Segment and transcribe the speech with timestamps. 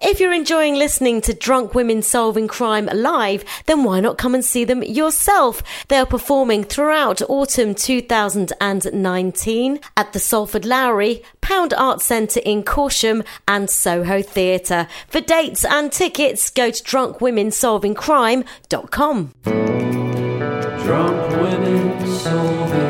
[0.00, 4.44] If you're enjoying listening to Drunk Women Solving Crime live, then why not come and
[4.44, 5.60] see them yourself?
[5.88, 13.26] They are performing throughout autumn 2019 at the Salford Lowry, Pound Art Centre in Corsham,
[13.48, 14.86] and Soho Theatre.
[15.08, 19.32] For dates and tickets, go to drunkwomensolvingcrime.com.
[20.84, 22.87] Drunk women solving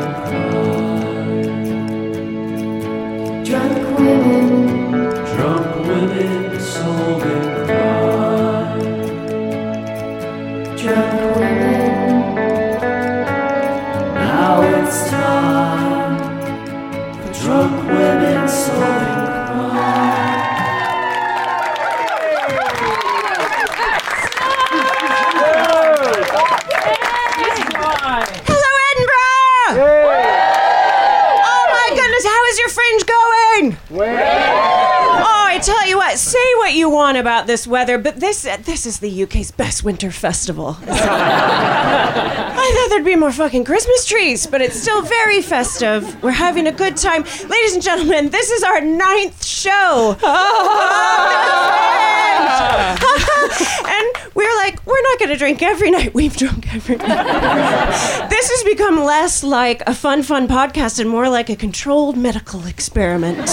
[33.91, 38.85] Oh, I tell you what, say what you want about this weather, but this this
[38.85, 40.77] is the UK's best winter festival.
[40.87, 46.21] I thought there'd be more fucking Christmas trees, but it's still very festive.
[46.21, 47.23] We're having a good time.
[47.23, 50.15] Ladies and gentlemen, this is our ninth show.
[53.89, 54.08] and
[54.39, 56.13] we're like, we're not going to drink every night.
[56.13, 58.29] We've drunk every night.
[58.29, 62.65] this has become less like a fun, fun podcast and more like a controlled medical
[62.65, 63.45] experiment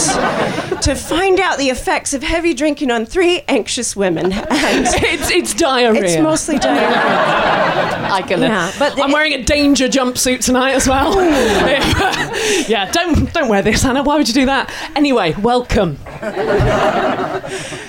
[0.83, 4.33] to find out the effects of heavy drinking on three anxious women.
[4.33, 6.05] And It's, it's diarrhea.
[6.05, 8.09] it's mostly diarrhea.
[8.13, 8.43] I can.
[8.43, 11.15] Uh, yeah, but I'm the- wearing a danger jumpsuit tonight as well.
[12.69, 14.03] yeah, don't don't wear this, Anna.
[14.05, 14.73] Why would you do that?
[14.95, 15.99] Anyway, welcome.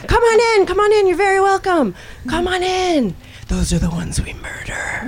[0.07, 1.07] Come on in, come on in.
[1.07, 1.95] You're very welcome.
[2.29, 3.15] Come on in.
[3.47, 4.73] Those are the ones we murder.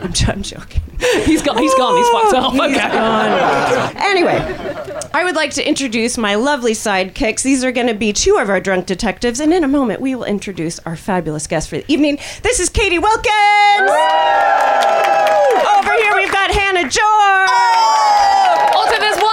[0.00, 0.80] I'm, I'm joking.
[1.24, 1.58] He's gone.
[1.58, 1.96] He's gone.
[1.96, 2.52] He's fucked up.
[2.52, 2.88] He's Okay.
[2.88, 3.96] gone.
[3.96, 4.38] Anyway,
[5.12, 7.42] I would like to introduce my lovely sidekicks.
[7.42, 10.14] These are going to be two of our drunk detectives, and in a moment we
[10.14, 12.18] will introduce our fabulous guest for the evening.
[12.42, 13.28] This is Katie Wilkins.
[15.76, 17.87] Over here we've got Hannah George.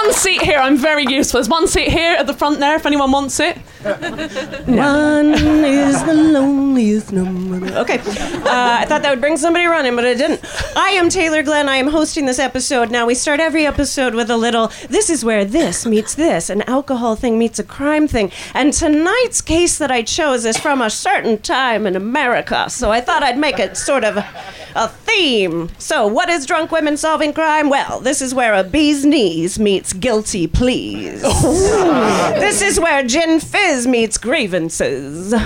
[0.06, 0.60] One seat here.
[0.60, 1.40] I'm very useful.
[1.40, 2.76] There's one seat here at the front there.
[2.76, 3.58] If anyone wants it.
[3.86, 7.68] One is the loneliest number.
[7.78, 8.00] Okay.
[8.00, 10.42] Uh, I thought that would bring somebody running, but it didn't.
[10.76, 11.70] I am Taylor Glenn.
[11.70, 12.90] I am hosting this episode.
[12.90, 16.64] Now, we start every episode with a little this is where this meets this, an
[16.64, 18.32] alcohol thing meets a crime thing.
[18.56, 22.70] And tonight's case that I chose is from a certain time in America.
[22.72, 24.28] So I thought I'd make it sort of a,
[24.76, 25.70] a theme.
[25.78, 27.70] So, what is drunk women solving crime?
[27.70, 31.22] Well, this is where a bee's knees meets guilty pleas.
[31.22, 35.34] This is where gin fizz meets grievances.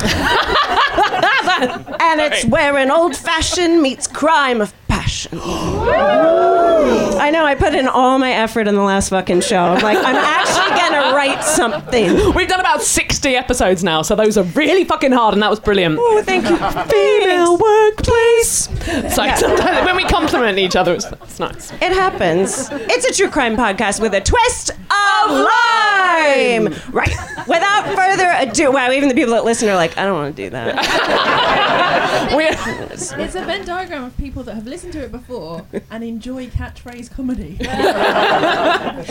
[1.59, 5.39] and it's where an old fashioned meets crime of passion.
[7.19, 9.59] I know, I put in all my effort in the last fucking show.
[9.59, 12.33] I'm like, I'm actually gonna write something.
[12.33, 15.49] We've done about 60 60 episodes now, so those are really fucking hard, and that
[15.49, 15.97] was brilliant.
[15.99, 16.55] Oh, thank you.
[16.55, 18.69] Female workplace.
[19.13, 21.71] So sometimes when we compliment each other, it's, it's nice.
[21.73, 22.69] It happens.
[22.71, 26.73] It's a true crime podcast with a twist of lime.
[26.93, 27.13] Right.
[27.45, 30.43] Without further ado, wow, even the people that listen are like, I don't want to
[30.43, 31.89] do that.
[32.35, 36.47] We, It's a Venn diagram of people that have listened to it before and enjoy
[36.47, 37.57] catchphrase comedy.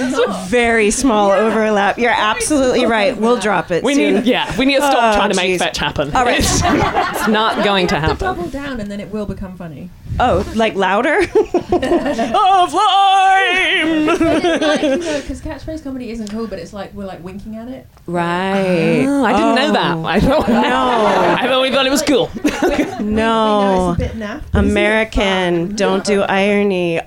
[0.00, 1.98] It's a very small overlap.
[1.98, 3.16] You're absolutely right.
[3.16, 4.14] We'll drop it we soon.
[4.16, 5.58] need, yeah, we need to stop Oh, trying to make jeez.
[5.58, 6.14] fetch happen.
[6.14, 6.38] All right.
[6.40, 8.38] It's, it's not going to have to happen.
[8.42, 9.90] double down and then it will become funny.
[10.20, 11.18] Oh, like louder?
[11.20, 14.06] Of lime.
[14.06, 17.86] Because catchphrase comedy isn't cool, but it's like we're like winking at it.
[18.06, 19.04] right.
[19.06, 19.96] Oh, I didn't know that.
[19.96, 20.04] Oh.
[20.04, 20.56] I thought, No.
[21.38, 22.30] I thought we thought it was cool.
[22.44, 23.94] We know No.
[23.98, 24.42] it's a bit naff.
[24.52, 27.00] but isn't it American, don't do irony.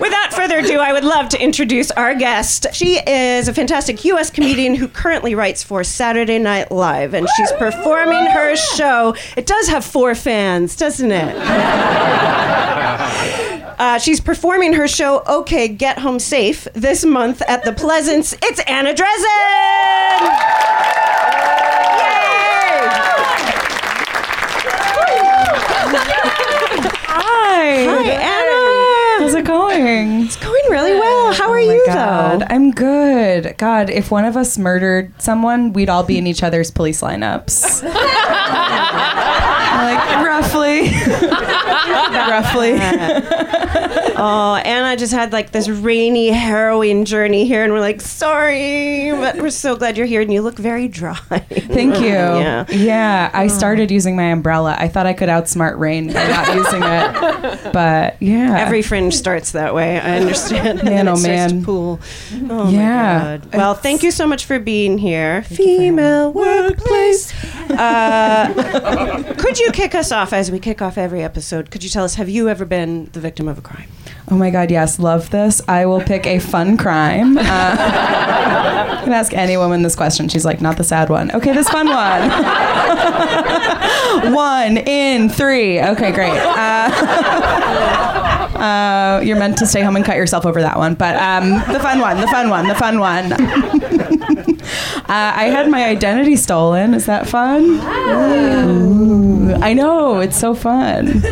[0.00, 2.66] Without further ado, I would love to introduce our guest.
[2.72, 4.30] She is a fantastic U.S.
[4.30, 9.14] comedian who currently writes for Saturday Night Live, and she's performing her show.
[9.36, 11.36] It does have four fans, doesn't it?
[13.80, 18.34] Uh, she's performing her show "Okay, Get Home Safe" this month at the Pleasance.
[18.42, 20.99] It's Anna Drezen.
[27.60, 27.84] Hi.
[27.84, 29.22] Hi, Anna.
[29.22, 30.22] How's it going?
[30.22, 31.32] It's going really well.
[31.34, 32.40] How are Oh you, God.
[32.40, 32.46] though?
[32.48, 33.54] I'm good.
[33.58, 37.82] God, if one of us murdered someone, we'd all be in each other's police lineups.
[39.80, 40.90] like roughly.
[42.30, 42.78] roughly.
[44.22, 49.36] Oh, Anna just had like this rainy, harrowing journey here, and we're like, sorry, but
[49.36, 51.14] we're so glad you're here, and you look very dry.
[51.14, 52.08] Thank you.
[52.08, 52.66] Yeah.
[52.68, 53.48] Yeah, I oh.
[53.48, 54.76] started using my umbrella.
[54.78, 57.72] I thought I could outsmart rain by not using it.
[57.72, 58.58] But yeah.
[58.58, 59.98] Every fringe starts that way.
[59.98, 60.59] I understand.
[60.64, 61.64] Man, And oh, it starts to man.
[61.64, 62.00] Pool.
[62.50, 63.18] Oh Yeah.
[63.18, 63.54] my god.
[63.54, 65.42] Well, thank you so much for being here.
[65.42, 67.32] Female workplace.
[67.70, 71.70] Uh, could you kick us off as we kick off every episode?
[71.70, 73.88] Could you tell us, have you ever been the victim of a crime?
[74.28, 75.62] Oh my God, yes, love this.
[75.68, 77.38] I will pick a fun crime.
[77.38, 80.28] Uh, I can ask any woman this question.
[80.28, 81.30] She's like, not the sad one.
[81.30, 82.28] Okay, this fun one.
[84.34, 85.80] one in three.
[85.80, 86.36] Okay, great.
[86.38, 86.90] Uh,
[88.60, 90.94] uh, you're meant to stay home and cut yourself over that one.
[90.94, 93.32] But um, the fun one, the fun one, the fun one.
[93.32, 93.42] uh,
[95.08, 96.94] I had my identity stolen.
[96.94, 97.62] Is that fun?
[97.64, 101.22] Ooh, I know, it's so fun.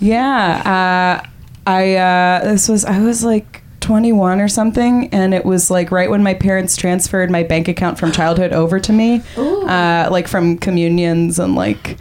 [0.00, 1.28] Yeah, uh,
[1.66, 6.10] I uh, this was I was like 21 or something, and it was like right
[6.10, 10.56] when my parents transferred my bank account from childhood over to me, uh, like from
[10.58, 11.98] communions and like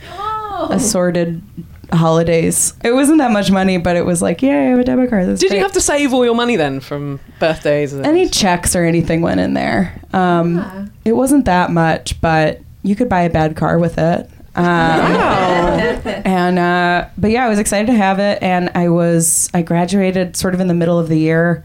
[0.69, 1.41] assorted
[1.91, 2.73] holidays.
[2.83, 5.27] It wasn't that much money, but it was like, yeah, I have a debit card.
[5.27, 7.93] That's Did you have to save all your money then from birthdays?
[7.93, 9.99] and- any checks or anything went in there?
[10.13, 10.85] Um, Ah.
[11.05, 14.29] It wasn't that much, but you could buy a bad car with it.
[14.55, 19.61] Um, and uh, but yeah, I was excited to have it, and I was I
[19.61, 21.63] graduated sort of in the middle of the year.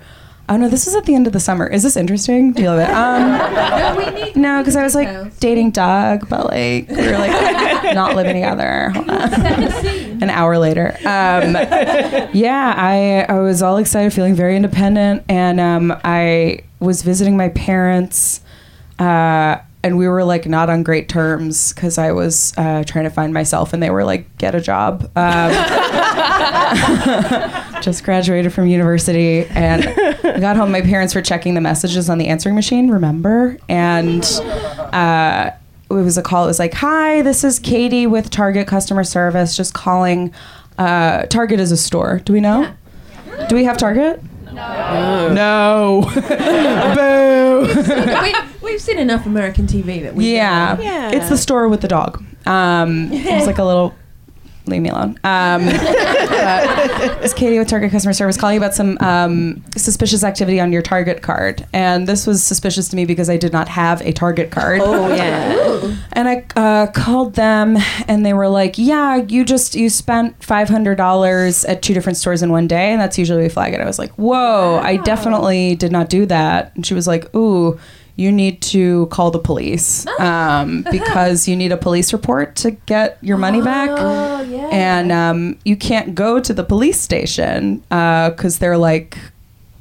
[0.49, 1.67] Oh no, this is at the end of the summer.
[1.67, 2.53] Is this interesting?
[2.53, 2.91] Do you love it?
[2.95, 7.95] Um, No, we no, because I was like dating Doug, but like we were like
[7.95, 8.93] not living together.
[10.25, 10.25] Hold on.
[10.25, 10.25] Set the scene.
[10.25, 11.55] An hour later, um,
[12.35, 17.49] yeah, I I was all excited, feeling very independent, and um, I was visiting my
[17.51, 18.41] parents.
[18.99, 23.11] Uh, and we were like not on great terms because I was uh, trying to
[23.11, 25.51] find myself, and they were like, "Get a job." Um,
[27.83, 29.87] just graduated from university, and
[30.25, 30.73] I got home.
[30.73, 32.89] My parents were checking the messages on the answering machine.
[32.91, 34.25] Remember, and
[34.95, 35.51] uh,
[36.03, 36.45] was a call.
[36.45, 39.57] It was like, "Hi, this is Katie with Target customer service.
[39.57, 40.33] Just calling.
[40.79, 42.21] Uh, Target is a store.
[42.25, 42.73] Do we know?
[43.49, 44.21] Do we have Target?
[44.53, 45.33] No.
[45.33, 46.11] No.
[46.95, 48.23] Boo.
[48.23, 50.35] we, we've seen enough American TV that we.
[50.35, 50.81] Yeah.
[50.81, 51.11] Yeah.
[51.13, 52.23] It's the store with the dog.
[52.47, 53.95] Um, it's like a little.
[54.67, 55.19] Leave me alone.
[55.25, 60.73] Um, but it's Katie with Target customer service calling about some um, suspicious activity on
[60.73, 64.13] your Target card, and this was suspicious to me because I did not have a
[64.13, 64.81] Target card.
[64.83, 65.73] Oh, yeah.
[66.17, 70.69] And I uh, called them, and they were like, "Yeah, you just you spent five
[70.69, 73.83] hundred dollars at two different stores in one day, and that's usually a flag." And
[73.83, 77.79] I was like, "Whoa, I definitely did not do that." And she was like, "Ooh."
[78.17, 83.19] You need to call the police um, because you need a police report to get
[83.23, 83.91] your money back.
[83.93, 84.69] Oh yeah.
[84.71, 89.19] And um, you can't go to the police station because they're like,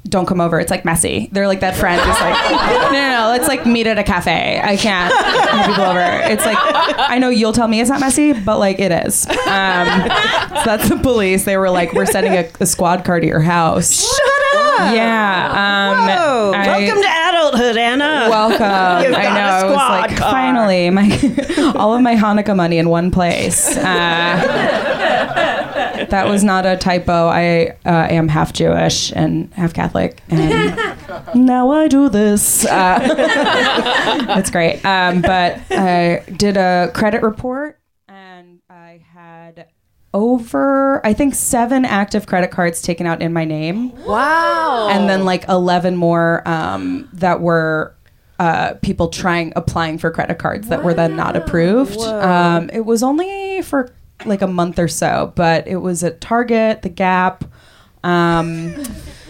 [0.06, 0.60] don't come over.
[0.60, 1.30] It's like messy.
[1.32, 2.50] They're like that friend who's like,
[2.92, 4.60] no, no, no, let's like meet at a cafe.
[4.62, 6.00] I can't have people over.
[6.30, 9.26] It's like, I know you'll tell me it's not messy, but like it is.
[9.26, 11.44] Um, so that's the police.
[11.44, 14.02] They were like, we're sending a, a squad car to your house.
[14.02, 14.94] Shut up.
[14.94, 15.92] Yeah.
[15.94, 16.52] Um, Whoa.
[16.54, 17.08] I- Welcome to
[17.48, 18.26] adulthood, Anna.
[18.30, 19.04] Welcome.
[19.04, 19.40] You've I know.
[19.40, 20.30] I was like, car.
[20.30, 21.10] finally, my
[21.76, 23.76] all of my Hanukkah money in one place.
[23.76, 23.82] Uh,
[26.08, 27.28] that was not a typo.
[27.28, 30.76] I uh, am half Jewish and half Catholic, and
[31.34, 32.64] now I do this.
[32.64, 32.98] Uh,
[34.26, 34.84] that's great.
[34.84, 39.68] Um, but I did a credit report, and I had
[40.14, 43.90] over, I think, seven active credit cards taken out in my name.
[44.06, 44.88] Wow.
[44.90, 47.94] and then like 11 more um, that were
[48.38, 51.98] uh, people trying applying for credit cards that were then not approved.
[51.98, 53.92] Um, it was only for
[54.24, 57.44] like a month or so but it was at target the gap
[58.04, 58.74] um,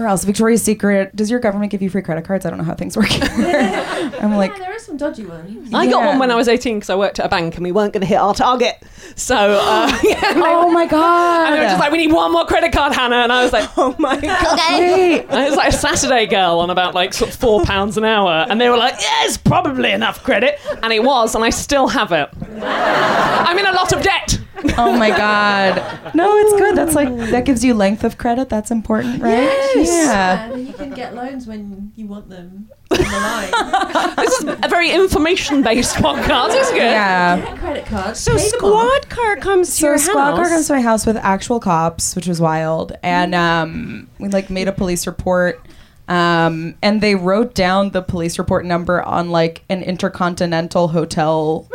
[0.00, 2.64] where else victoria's secret does your government give you free credit cards i don't know
[2.64, 5.72] how things work i'm like Yeah, there are some dodgy ones.
[5.74, 6.06] I got Yeah.
[6.08, 8.00] one when I was 18 because I worked at a bank and we weren't going
[8.00, 8.76] to hit our target.
[9.14, 10.30] So, uh, yeah.
[10.32, 12.72] and they- oh my god And they were just like, we need one more credit
[12.72, 13.16] card, Hannah.
[13.16, 14.58] And I was like, oh my God.
[14.80, 15.20] Wait.
[15.28, 18.04] And it was like a Saturday girl on about like sort of four pounds an
[18.04, 18.46] hour.
[18.48, 20.58] And they were like, yeah, it's probably enough credit.
[20.82, 22.28] And it was, and I still have it.
[22.62, 24.38] I'm in a lot of debt.
[24.78, 28.70] Oh my god no it's good that's like that gives you length of credit that's
[28.70, 34.16] important right yeah And then you can get loans when you want them the line.
[34.16, 36.48] This is a very information based podcast.
[36.50, 36.78] It's good.
[36.78, 38.18] yeah Get credit cards.
[38.18, 41.06] So pay squad car comes to So your a squad car comes to my house
[41.06, 45.60] with actual cops, which was wild, and um, we like made a police report.
[46.08, 51.68] Um, and they wrote down the police report number on like an intercontinental hotel,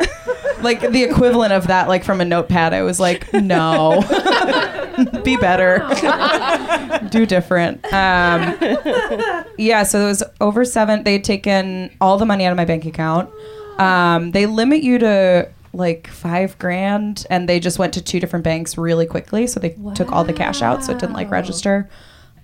[0.65, 2.73] like the equivalent of that, like from a notepad.
[2.73, 4.01] I was like, no,
[5.23, 5.77] be better,
[7.09, 7.85] do different.
[7.85, 8.57] Um,
[9.57, 11.03] yeah, so it was over seven.
[11.03, 13.29] They had taken all the money out of my bank account.
[13.79, 18.43] Um, they limit you to like five grand, and they just went to two different
[18.43, 19.47] banks really quickly.
[19.47, 21.89] So they took all the cash out, so it didn't like register.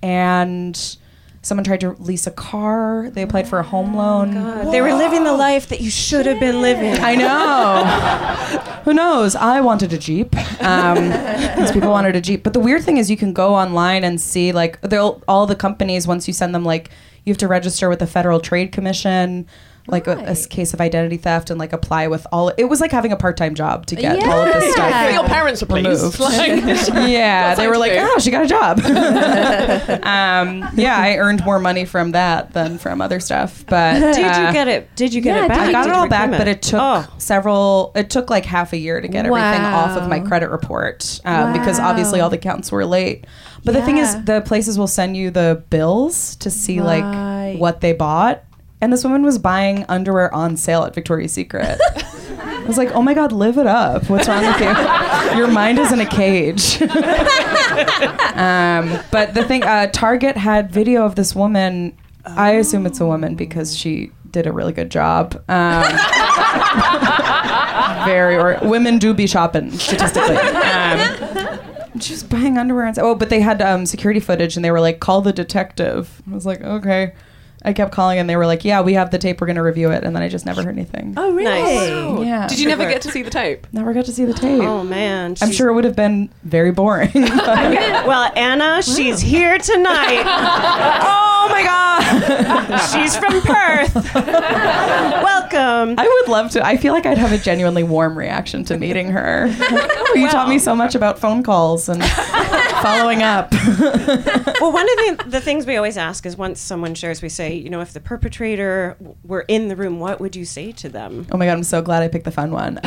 [0.01, 0.97] And
[1.41, 3.09] someone tried to lease a car.
[3.11, 4.33] They applied for a home loan.
[4.71, 6.93] They were living the life that you should have been living.
[6.99, 8.71] I know.
[8.83, 9.35] Who knows?
[9.35, 10.35] I wanted a Jeep.
[10.61, 11.09] Um,
[11.57, 12.43] these people wanted a Jeep.
[12.43, 15.55] But the weird thing is, you can go online and see like they'll all the
[15.55, 16.89] companies once you send them like
[17.25, 19.47] you have to register with the Federal Trade Commission.
[19.87, 22.49] Like a case of identity theft and like apply with all.
[22.49, 24.91] It was like having a part time job to get all of this stuff.
[24.91, 26.19] But your parents are pleased.
[26.19, 26.47] Like,
[27.09, 28.79] yeah, they were like, something oh, she got a job.
[30.03, 33.65] um, yeah, I earned more money from that than from other stuff.
[33.67, 34.95] But Did you uh, get it?
[34.95, 35.59] Did you get yeah, it back?
[35.59, 37.13] I got Did it all back, reclaim but it took Oh.
[37.17, 37.91] several.
[37.95, 41.53] It took like half a year to get everything off of my credit report um,
[41.53, 43.25] because obviously all the accounts were late.
[43.63, 47.51] But the thing is, the places will send you the bills to see Right.
[47.53, 48.43] like what they bought.
[48.81, 51.79] And this woman was buying underwear on sale at Victoria's Secret.
[51.91, 54.09] I was like, oh my God, live it up.
[54.09, 55.37] What's wrong with you?
[55.37, 56.81] Your mind is in a cage.
[58.35, 61.95] um, but the thing, uh, Target had video of this woman.
[62.25, 65.35] I assume it's a woman because she did a really good job.
[65.47, 65.83] Um,
[68.05, 70.37] very, or women do be shopping statistically.
[70.37, 74.81] Um, she's buying underwear and oh, but they had um, security footage and they were
[74.81, 76.21] like, call the detective.
[76.29, 77.13] I was like, okay.
[77.63, 79.39] I kept calling and they were like, yeah, we have the tape.
[79.39, 80.03] We're going to review it.
[80.03, 81.13] And then I just never heard anything.
[81.15, 81.43] Oh, really?
[81.61, 82.25] Nice.
[82.27, 82.47] Yeah.
[82.47, 83.67] Did you never get to see the tape?
[83.71, 84.61] Never got to see the tape.
[84.63, 87.11] Oh man, I'm she's- sure it would have been very boring.
[88.01, 90.23] Well, Anna, she's here tonight.
[90.25, 93.95] oh Oh my God, she's from Perth.
[94.15, 95.95] Welcome.
[95.97, 96.63] I would love to.
[96.63, 99.47] I feel like I'd have a genuinely warm reaction to meeting her.
[99.47, 102.03] Like, oh, you taught me so much about phone calls and
[102.83, 103.51] following up.
[104.61, 107.55] Well, one of the, the things we always ask is once someone shares, we say,
[107.55, 111.25] you know, if the perpetrator were in the room, what would you say to them?
[111.31, 112.79] Oh my god, I'm so glad I picked the fun one.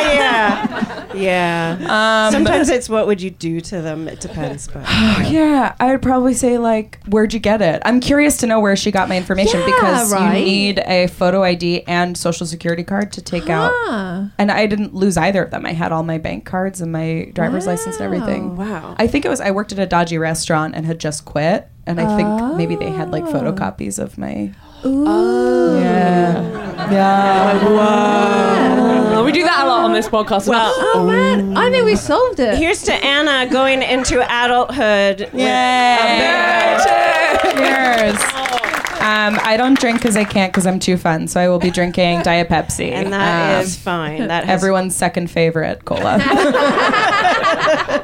[0.00, 2.26] Ah, yeah, yeah.
[2.26, 4.08] Um, Sometimes it's what would you do to them.
[4.08, 4.82] It depends, but
[5.30, 7.82] yeah, I would probably say like, where'd you get it?
[7.84, 10.38] I'm curious to know where she got my information Yeah, because right.
[10.38, 13.72] you need a photo ID and social security card to take out.
[13.74, 14.30] Ah.
[14.38, 15.66] And I didn't lose either of them.
[15.66, 18.56] I had all my bank cards and my driver's license and everything.
[18.56, 18.94] wow.
[18.98, 22.00] I think it was I worked at a dodgy restaurant and had just quit, and
[22.00, 24.52] I think maybe they had like photocopies of my.
[24.84, 25.78] Ooh.
[25.80, 27.60] Yeah, yeah.
[29.16, 30.46] Oh, we do that a lot on this podcast.
[30.48, 31.56] Well, Oh, man.
[31.56, 32.56] I think we solved it.
[32.58, 35.28] here's to Anna going into adulthood.
[37.56, 38.18] Cheers.
[39.00, 41.28] Um, I don't drink because I can't because I'm too fun.
[41.28, 44.26] So I will be drinking Diet Pepsi, And that Um, is fine.
[44.28, 46.18] That has everyone's second favorite cola.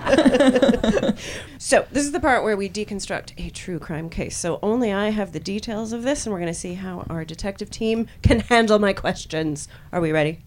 [1.58, 4.36] So this is the part where we deconstruct a true crime case.
[4.36, 7.24] So only I have the details of this, and we're going to see how our
[7.24, 9.66] detective team can handle my questions.
[9.90, 10.40] Are we ready?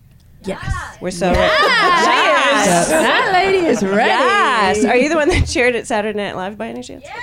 [0.43, 0.97] Yes.
[1.01, 1.39] We're so ready.
[1.39, 2.89] Yes.
[2.89, 4.09] That lady is ready.
[4.09, 4.85] Yes.
[4.85, 7.03] Are you the one that cheered at Saturday Night Live by any chance?
[7.03, 7.17] Yeah.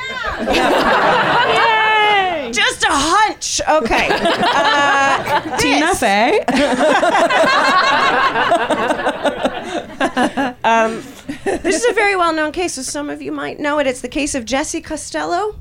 [2.52, 3.60] Just a hunch.
[3.68, 4.08] Okay.
[4.10, 6.44] Uh, Tina Fey.
[11.44, 13.86] This is a very well known case, so some of you might know it.
[13.86, 15.60] It's the case of Jessie Costello.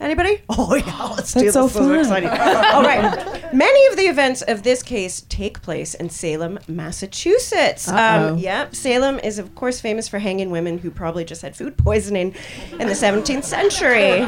[0.00, 0.42] Anybody?
[0.48, 1.74] Oh yeah, let's do That's so this.
[1.74, 2.24] This is fun.
[2.24, 2.28] exciting.
[2.74, 3.41] All right.
[3.52, 7.86] Many of the events of this case take place in Salem, Massachusetts.
[7.88, 11.76] Um, yep, Salem is of course famous for hanging women who probably just had food
[11.76, 12.34] poisoning
[12.72, 14.20] in the 17th century.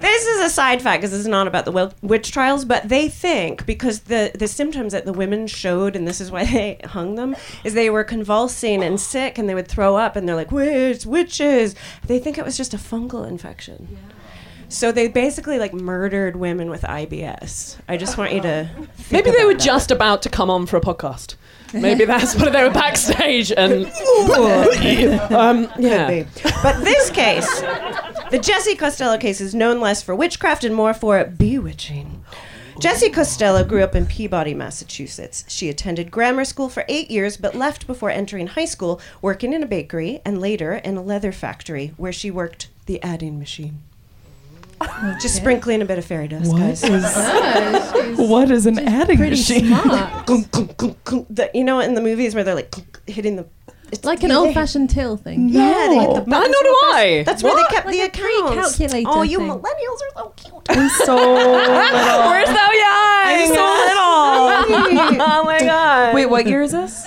[0.00, 3.08] this is a side fact because this is not about the witch trials, but they
[3.08, 7.14] think because the the symptoms that the women showed, and this is why they hung
[7.14, 10.50] them, is they were convulsing and sick, and they would throw up, and they're like
[10.50, 11.74] witch, witches.
[12.06, 13.98] They think it was just a fungal infection.
[14.68, 17.76] So they basically like murdered women with IBS.
[17.88, 18.68] I just want you to.
[18.96, 19.62] think Maybe they were that.
[19.62, 21.36] just about to come on for a podcast.
[21.72, 23.86] Maybe that's what they were backstage and
[25.32, 26.24] um, yeah.
[26.62, 27.60] But this case,
[28.30, 32.24] the Jessie Costello case, is known less for witchcraft and more for bewitching.
[32.80, 35.44] Jessie Costello grew up in Peabody, Massachusetts.
[35.48, 39.62] She attended grammar school for eight years, but left before entering high school, working in
[39.62, 43.80] a bakery and later in a leather factory where she worked the adding machine.
[45.20, 46.82] Just sprinkling a bit of fairy dust, guys.
[46.84, 49.68] Oh what is an adding machine?
[51.30, 52.74] The- you know, in the movies where they're like
[53.08, 53.46] hitting the.
[53.92, 55.50] It's like an yeah, old-fashioned till thing.
[55.50, 56.96] Yeah, they hit the No, buttons nor real do.
[56.96, 57.22] I.
[57.24, 58.76] That's where they kept Like the a accounts.
[58.76, 59.48] pre-calculator Oh, you thing.
[59.48, 60.62] millennials are so cute.
[60.70, 61.52] I'm so little.
[61.54, 63.24] We're so young.
[63.26, 65.20] I'm so little.
[65.22, 66.14] oh my god.
[66.14, 67.06] Wait, what year is this?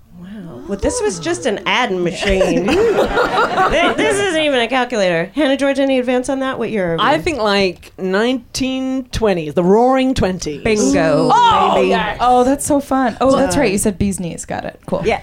[0.67, 2.67] Well, this was just an adding machine.
[2.67, 5.25] Th- this isn't even a calculator.
[5.35, 6.59] Hannah George, any advance on that?
[6.59, 6.93] What year?
[6.93, 7.01] are we?
[7.01, 10.63] I think like 1920s, the Roaring Twenties.
[10.63, 11.29] bingo.
[11.33, 11.89] Oh, baby.
[11.89, 12.17] yeah.
[12.19, 13.17] Oh, that's so fun.
[13.21, 13.71] Oh, that's right.
[13.71, 14.45] You said bee's knees.
[14.45, 14.79] Got it.
[14.85, 15.03] Cool.
[15.05, 15.19] Yeah.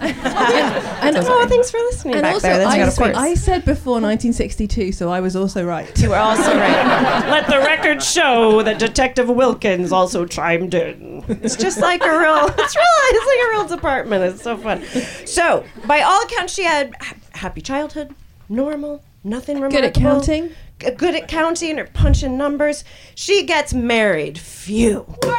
[1.06, 2.58] And, oh, thanks for listening and back also, there.
[2.58, 3.22] That's I, good, of.
[3.22, 5.86] I said before 1962, so I was also right.
[6.00, 7.26] You were also right.
[7.30, 11.24] Let the record show that Detective Wilkins also chimed in.
[11.28, 14.24] It's just like a real, it's real, it's like a real department.
[14.24, 14.82] It's so fun.
[15.24, 18.14] So, by all accounts, she had ha- happy childhood,
[18.48, 19.80] normal, nothing remarkable.
[19.82, 20.50] Good at counting.
[20.80, 22.84] g- Good at counting or punching numbers.
[23.14, 24.38] She gets married.
[24.38, 25.04] Phew.
[25.20, 25.22] Because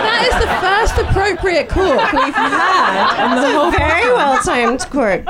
[0.00, 3.36] That is the first appropriate court we've had.
[3.36, 5.20] it's a very well timed court.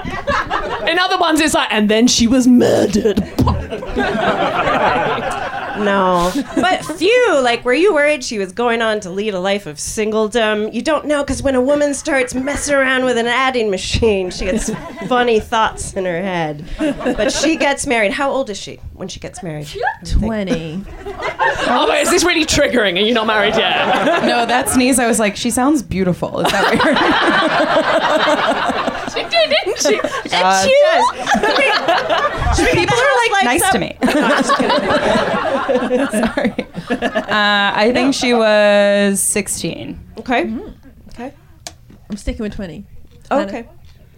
[0.89, 3.19] In other ones, it's like, and then she was murdered.
[5.85, 6.33] No.
[6.61, 9.77] But few, like, were you worried she was going on to lead a life of
[9.77, 10.73] singledom?
[10.75, 14.45] You don't know, because when a woman starts messing around with an adding machine, she
[14.47, 14.71] gets
[15.09, 16.65] funny thoughts in her head.
[16.79, 18.13] But she gets married.
[18.13, 19.67] How old is she when she gets married?
[20.05, 20.85] 20.
[21.07, 22.97] oh, wait, is this really triggering?
[22.97, 24.21] Are you not married yet?
[24.31, 24.99] No, that sneeze.
[24.99, 26.41] I was like, she sounds beautiful.
[26.41, 26.97] Is that weird?
[29.13, 29.99] she did, didn't she?
[30.37, 31.05] Uh, She does.
[32.75, 33.97] people are like nice to me.
[36.35, 36.53] Sorry.
[36.91, 39.99] Uh, I think she was 16.
[40.19, 40.55] Okay.
[41.09, 41.33] Okay.
[42.11, 42.85] I'm sticking with 20.
[43.33, 43.67] Okay.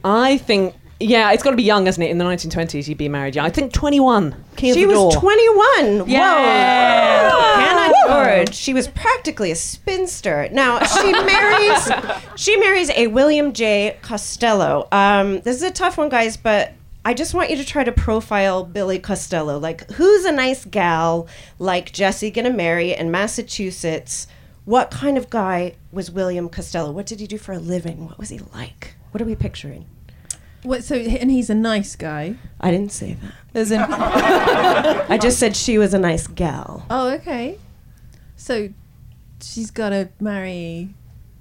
[0.05, 2.11] I think, yeah, it's got to be young, isn't it?
[2.11, 3.45] In the 1920s, you'd be married young.
[3.47, 4.35] I think 21.
[4.57, 5.12] Key She was door.
[5.12, 6.09] 21.
[6.09, 7.31] Yeah.
[7.31, 7.61] Whoa.
[7.61, 8.55] Hannah George.
[8.55, 10.49] She was practically a spinster.
[10.53, 11.91] Now, she marries
[12.37, 13.99] she marries a William J.
[14.03, 14.88] Costello.
[14.93, 16.73] Um, this is a tough one, guys, but
[17.05, 19.59] I just want you to try to profile Billy Costello.
[19.59, 21.27] Like, who's a nice gal
[21.59, 24.29] like Jessie gonna marry in Massachusetts?
[24.65, 26.93] What kind of guy was William Costello?
[26.93, 28.07] What did he do for a living?
[28.07, 28.95] What was he like?
[29.11, 29.87] What are we picturing?
[30.62, 32.37] What, so, and he's a nice guy.
[32.61, 33.33] I didn't say that.
[33.55, 36.87] As in, I just said she was a nice gal.
[36.88, 37.59] Oh, okay.
[38.37, 38.68] So
[39.42, 40.94] she's got to marry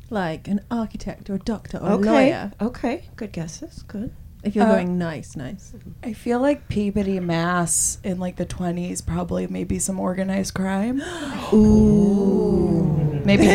[0.09, 2.51] like an architect or a doctor or a lawyer.
[2.61, 3.05] Okay.
[3.15, 3.83] Good guesses.
[3.87, 4.11] Good.
[4.43, 5.71] If you're Uh, going nice, nice.
[6.03, 10.99] I feel like Peabody, Mass, in like the 20s, probably maybe some organized crime.
[11.53, 12.97] Ooh.
[13.23, 13.45] Maybe,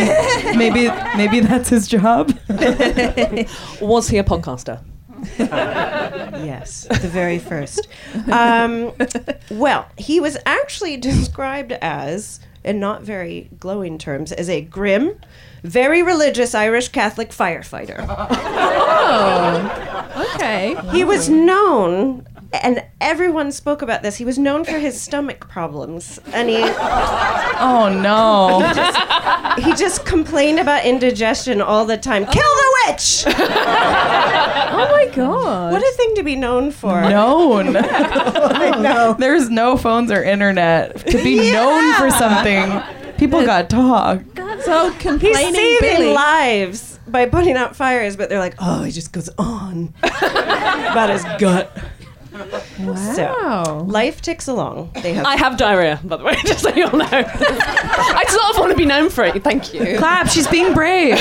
[0.56, 2.28] maybe, maybe that's his job.
[3.80, 4.80] Was he a podcaster?
[6.36, 7.88] Yes, the very first.
[8.30, 8.92] Um,
[9.50, 15.18] well, he was actually described as, in not very glowing terms, as a grim,
[15.62, 18.04] very religious Irish Catholic firefighter.
[18.88, 20.76] Oh, okay.
[20.92, 24.16] He was known and everyone spoke about this.
[24.16, 28.60] He was known for his stomach problems, and he Oh no.
[29.62, 32.24] he just complained about indigestion all the time.
[32.26, 33.24] Kill the witch!
[33.26, 35.72] Oh my god.
[35.72, 37.00] What a thing to be known for.
[37.00, 37.72] known.
[39.18, 42.82] There's no phones or internet to be known for something.
[43.16, 44.22] People got talk.
[44.34, 46.12] That's old He's complaining saving Billy.
[46.12, 51.24] lives by putting out fires, but they're like, oh, he just goes on about his
[51.38, 51.76] gut.
[52.76, 53.84] So, Wow.
[53.86, 54.90] life ticks along.
[55.02, 57.06] They have I have diarrhea, by the way, just so you all know.
[57.10, 59.42] I sort of want to be known for it.
[59.42, 59.96] Thank you.
[59.98, 61.18] Clap, she's being brave.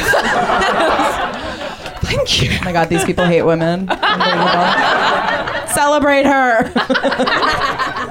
[2.06, 2.50] Thank you.
[2.52, 3.88] Oh my god, these people hate women.
[5.70, 6.72] Celebrate her.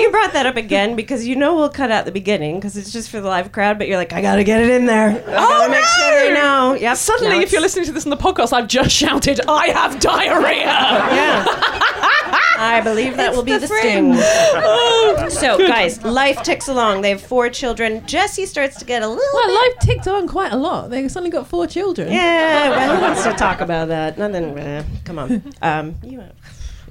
[0.00, 2.90] You brought that up again because you know we'll cut out the beginning because it's
[2.92, 5.22] just for the live crowd, but you're like, I gotta get it in there.
[5.26, 6.74] Oh, I gotta make sure they know.
[6.74, 6.96] Yep.
[6.96, 10.64] Suddenly, if you're listening to this in the podcast, I've just shouted, I have diarrhea.
[10.64, 11.44] Yeah.
[12.62, 14.14] I believe that will be the, sting.
[15.30, 17.00] so, guys, life ticks along.
[17.00, 18.06] They have four children.
[18.06, 19.24] Jessie starts to get a little.
[19.32, 20.90] Well, bit- life ticked on quite a lot.
[20.90, 22.12] They suddenly got four children.
[22.12, 24.18] Yeah, well, who wants to talk about that?
[24.18, 24.58] Nothing.
[24.58, 25.42] Uh, come on.
[25.62, 26.22] Um, you,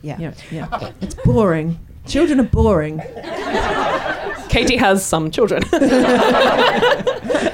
[0.02, 0.18] yeah.
[0.20, 0.92] Yeah, yeah.
[1.02, 1.80] It's boring.
[2.10, 3.02] Children are boring.
[4.50, 5.64] Katie has some children.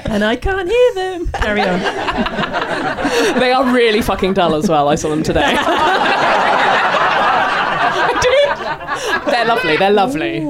[0.08, 1.26] And I can't hear them.
[1.26, 1.78] Carry on.
[3.38, 4.88] they are really fucking dull as well.
[4.88, 5.42] I saw them today.
[5.58, 6.16] I.
[9.26, 9.76] They're lovely.
[9.76, 10.40] They're lovely.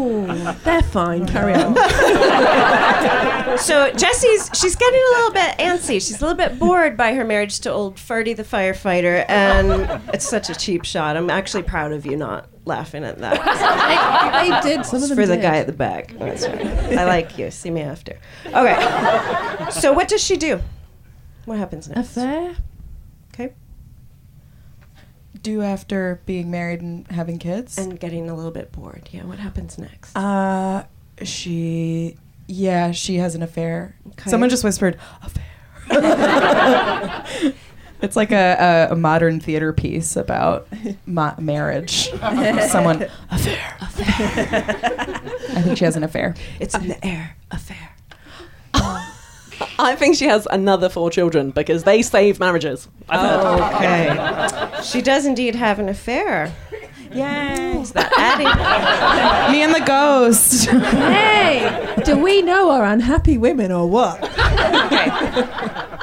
[0.62, 1.26] They're fine.
[1.26, 1.74] Carry on.
[3.58, 5.94] So Jessie's she's getting a little bit antsy.
[5.94, 10.28] She's a little bit bored by her marriage to old Farty the firefighter, and it's
[10.28, 11.16] such a cheap shot.
[11.16, 13.40] I'm actually proud of you not laughing at that.
[13.42, 14.84] I, they did.
[14.84, 15.42] Some of them for the did.
[15.42, 16.14] guy at the back.
[16.18, 16.66] That's right.
[16.66, 17.50] I like you.
[17.50, 18.18] See me after.
[18.46, 19.70] Okay.
[19.70, 20.60] So what does she do?
[21.44, 22.16] What happens next?
[22.16, 22.56] Affair.
[23.34, 23.54] Okay.
[25.42, 27.78] Do after being married and having kids?
[27.78, 29.08] And getting a little bit bored.
[29.12, 29.24] Yeah.
[29.24, 30.16] What happens next?
[30.16, 30.84] Uh,
[31.22, 33.96] she, yeah, she has an affair.
[34.12, 34.30] Okay.
[34.30, 35.42] Someone just whispered, affair.
[38.02, 40.68] it's like a, a, a modern theater piece about
[41.06, 42.10] ma- marriage.
[42.68, 43.76] Someone, affair.
[43.80, 45.20] Affair.
[45.56, 46.34] I think she has an affair.
[46.60, 47.36] It's in the air.
[47.50, 47.90] Affair.
[48.74, 49.02] Um,
[49.78, 52.88] I think she has another four children because they save marriages.
[53.08, 53.74] Oh, I've.
[54.72, 54.82] Okay.
[54.82, 56.52] she does indeed have an affair.
[57.12, 57.80] Yay.
[57.80, 58.46] Is that adding?
[59.52, 60.68] Me and the ghost.
[60.68, 64.22] Hey, do we know our unhappy women or what?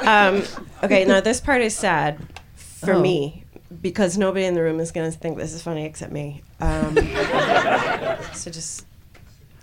[0.06, 0.42] Um,
[0.82, 2.18] okay, now this part is sad
[2.56, 3.00] for Oh.
[3.00, 3.44] me
[3.80, 6.42] because nobody in the room is going to think this is funny except me.
[6.60, 6.94] Um,
[8.34, 8.86] so just,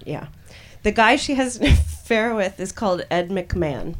[0.05, 0.27] yeah.
[0.83, 3.95] The guy she has an affair with is called Ed McMahon.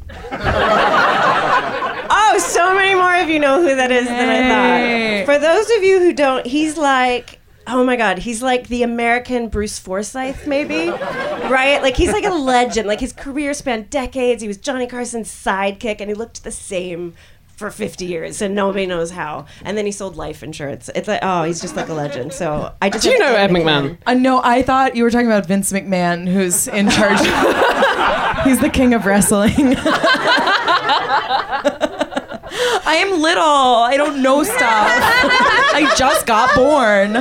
[2.34, 5.26] Oh, so many more of you know who that is than I thought.
[5.26, 7.40] For those of you who don't, he's like.
[7.68, 11.80] Oh my God, he's like the American Bruce Forsyth, maybe, right?
[11.82, 12.88] Like he's like a legend.
[12.88, 14.42] Like his career spanned decades.
[14.42, 17.14] He was Johnny Carson's sidekick, and he looked the same
[17.62, 19.46] for 50 years, and nobody knows how.
[19.64, 20.90] And then he sold life insurance.
[20.96, 22.34] It's like, oh, he's just like a legend.
[22.34, 24.00] So I just Do you know Ed McMahon?
[24.08, 27.20] Uh, no, I thought you were talking about Vince McMahon, who's in charge.
[28.44, 29.76] He's the king of wrestling.
[32.54, 33.44] I am little.
[33.44, 34.60] I don't know stuff.
[34.60, 37.16] I just got born.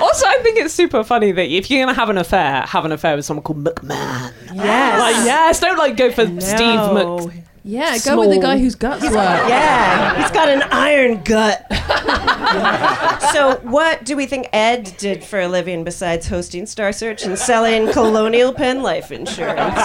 [0.00, 2.92] Also, I think it's super funny that if you're gonna have an affair, have an
[2.92, 4.32] affair with someone called McMahon.
[4.54, 5.00] Yes.
[5.00, 7.18] Like, yes, don't like go for Steve No.
[7.26, 7.44] Mc.
[7.62, 9.12] Yeah, go with the guy whose guts work.
[9.12, 11.66] Yeah, he's got an iron gut.
[13.32, 17.38] so, what do we think Ed did for a living besides hosting Star Search and
[17.38, 19.76] selling Colonial Penn life insurance?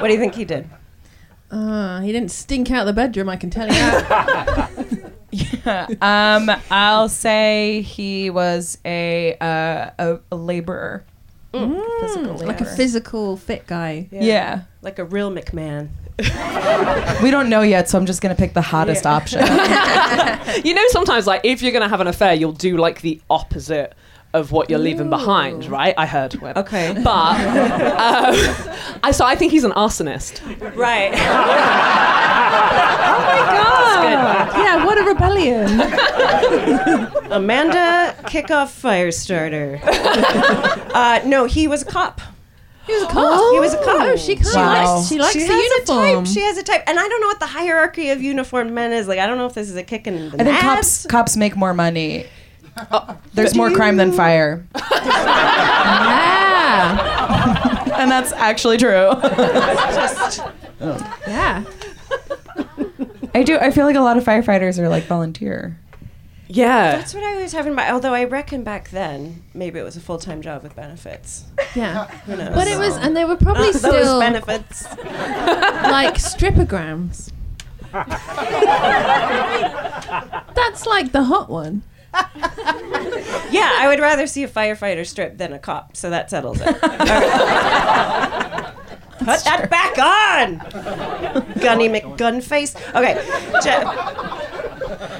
[0.00, 0.66] What do you think he did?
[1.52, 4.70] Uh, he didn't stink out the bedroom, I can tell you that.
[6.02, 11.04] Um, I'll say he was a uh, a, a laborer.
[11.52, 14.08] Physical like a physical fit guy.
[14.10, 14.62] yeah.
[14.82, 15.88] Like a real McMahon.
[17.22, 19.40] We don't know yet, so I'm just gonna pick the hottest option.
[20.64, 23.94] You know, sometimes like if you're gonna have an affair, you'll do like the opposite
[24.34, 25.94] of what you're leaving behind, right?
[25.98, 26.34] I heard.
[26.36, 26.56] Web.
[26.56, 26.94] Okay.
[27.04, 28.34] But um,
[29.02, 30.40] I so I think he's an arsonist.
[30.76, 31.12] Right.
[33.04, 34.56] Oh my god.
[34.58, 35.80] Yeah, what a rebellion.
[37.32, 39.80] Amanda, kickoff fire starter.
[39.84, 42.20] uh, no, he was a cop.
[42.86, 43.52] He was a cop.
[43.52, 43.86] He was a cop.
[44.00, 44.94] Oh, she kind Wow.
[44.96, 45.98] likes, she likes she the has uniform.
[46.04, 46.26] A type.
[46.34, 49.06] She has a type, and I don't know what the hierarchy of uniformed men is.
[49.08, 50.60] Like, I don't know if this is a kick in the I think nads.
[50.62, 52.26] cops cops make more money.
[52.76, 54.80] Oh, there's more crime than fire, yeah.
[58.00, 59.10] and that's actually true.
[61.26, 61.64] Yeah.
[63.34, 63.58] I do.
[63.58, 65.78] I feel like a lot of firefighters are like volunteer.
[66.48, 66.96] Yeah.
[66.96, 67.74] That's what I was having.
[67.74, 71.44] By, although I reckon back then, maybe it was a full time job with benefits.
[71.74, 72.06] Yeah.
[72.26, 72.54] Who knows?
[72.54, 74.84] But it was, and they were uh, probably Those still benefits.
[74.96, 77.30] like stripograms.
[80.54, 81.82] That's like the hot one.
[83.50, 86.66] Yeah, I would rather see a firefighter strip than a cop, so that settles it.
[89.22, 90.58] Put that back on,
[91.60, 92.74] Gunny McGunface.
[92.94, 93.14] Okay,
[93.62, 93.84] Je-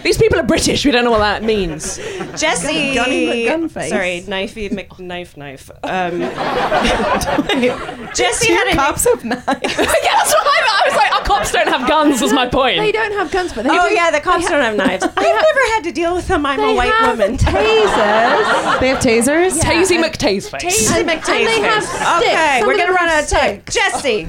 [0.03, 0.85] These people are British.
[0.85, 1.96] We don't know what that means.
[2.40, 2.94] Jessie.
[2.94, 3.88] Gunny McGunface.
[3.88, 5.70] Sorry, knifey McKnife knife.
[5.85, 6.20] Um,
[8.14, 9.46] Jessie had a Cops have knives.
[9.46, 11.12] yeah, that's what I, I was like.
[11.12, 12.20] Our cops don't have guns.
[12.20, 12.79] Was my point.
[12.79, 15.05] They don't have guns, but they Oh do- yeah, the cops don't have knives.
[15.05, 16.44] I've never had to deal with them.
[16.46, 17.37] I'm a white have woman.
[17.37, 18.62] tasers.
[18.83, 19.61] They have tasers.
[19.61, 20.59] Tasey McTaseface.
[20.59, 22.03] Tasty And- and they have sticks.
[22.03, 23.62] Okay, Some we're gonna run out of time.
[23.70, 24.27] Jessie.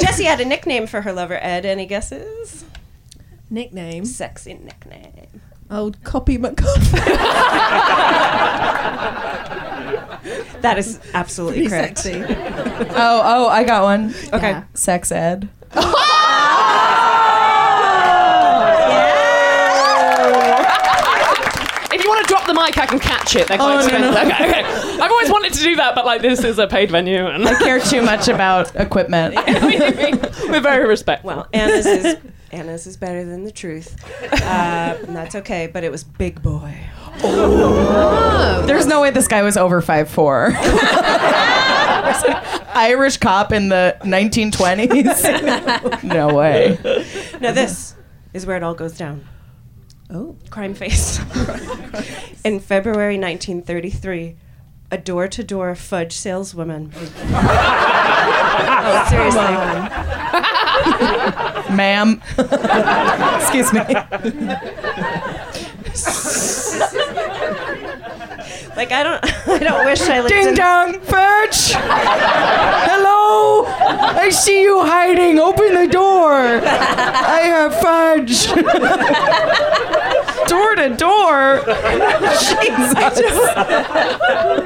[0.00, 1.66] Jessie had a nickname for her lover Ed.
[1.66, 2.64] Any guesses?
[3.50, 4.04] Nickname.
[4.04, 5.40] Sexy nickname.
[5.70, 7.16] Old Copy McCoffin.
[10.62, 11.98] That is absolutely Pretty correct.
[11.98, 12.24] sexy.
[12.26, 14.12] Oh, oh, I got one.
[14.32, 14.50] Okay.
[14.50, 14.64] Yeah.
[14.74, 15.48] Sex ed.
[20.08, 20.62] Oh!
[21.92, 23.46] If you want to drop the mic, I can catch it.
[23.48, 24.14] They're oh, quite Oh, no, expensive.
[24.14, 24.20] no.
[24.34, 24.62] Okay, okay.
[25.00, 27.54] I've always wanted to do that, but like this is a paid venue, and I
[27.58, 29.34] care too much about equipment.
[30.48, 31.28] we're very respectful.
[31.28, 32.16] Well, Anna's is
[32.56, 33.96] Anna's is better than the truth.
[34.32, 36.74] Uh, and that's okay, but it was Big Boy.
[38.66, 40.52] There's no way this guy was over five four.
[42.74, 46.04] Irish cop in the 1920s.
[46.04, 46.78] no way.
[47.40, 47.94] Now this
[48.32, 49.26] is where it all goes down.
[50.10, 50.36] Oh.
[50.50, 51.18] Crime face.
[52.44, 54.36] In February 1933,
[54.90, 56.92] a door-to-door fudge saleswoman.
[58.58, 59.40] oh, seriously.
[61.76, 62.20] Ma'am.
[63.40, 63.80] Excuse me.
[68.76, 70.54] Like I don't, I don't wish I lived Ding in.
[70.54, 71.72] dong, fudge.
[72.90, 73.64] Hello.
[73.66, 75.38] I see you hiding.
[75.40, 76.34] Open the door.
[76.34, 78.46] I have fudge.
[80.48, 81.62] door to door.
[82.36, 83.38] Jesus.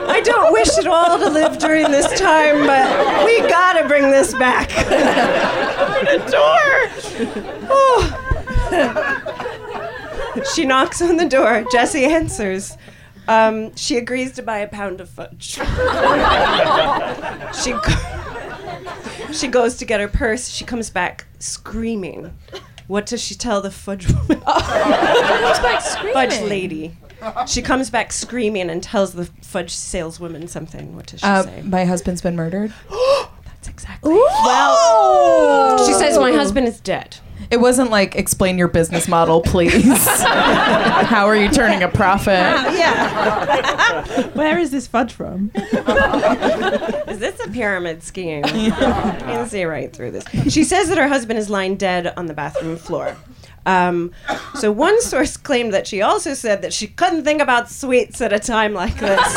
[0.08, 4.34] I don't wish at all to live during this time, but we gotta bring this
[4.34, 4.72] back.
[4.76, 6.88] Open the door.
[7.70, 8.16] Oh.
[10.54, 11.64] She knocks on the door.
[11.70, 12.76] Jessie answers.
[13.30, 15.52] Um, she agrees to buy a pound of fudge.
[17.62, 20.48] she go- she goes to get her purse.
[20.48, 22.36] She comes back screaming.
[22.88, 24.40] What does she tell the fudge woman?
[26.12, 26.96] fudge lady.
[27.46, 30.96] She comes back screaming and tells the fudge saleswoman something.
[30.96, 31.62] What does she Uh, say?
[31.62, 32.72] my husband's been murdered.
[33.44, 34.14] That's exactly.
[34.14, 37.18] Well, she says my husband is dead.
[37.50, 40.06] It wasn't like explain your business model, please.
[40.06, 42.34] How are you turning a profit?
[42.34, 44.26] Yeah.
[44.34, 45.50] Where is this fudge from?
[45.56, 48.44] Is this a pyramid scheme?
[48.54, 50.24] you can see right through this.
[50.52, 53.16] She says that her husband is lying dead on the bathroom floor.
[53.66, 54.12] Um,
[54.54, 58.32] so one source claimed that she also said that she couldn't think about sweets at
[58.32, 59.36] a time like this,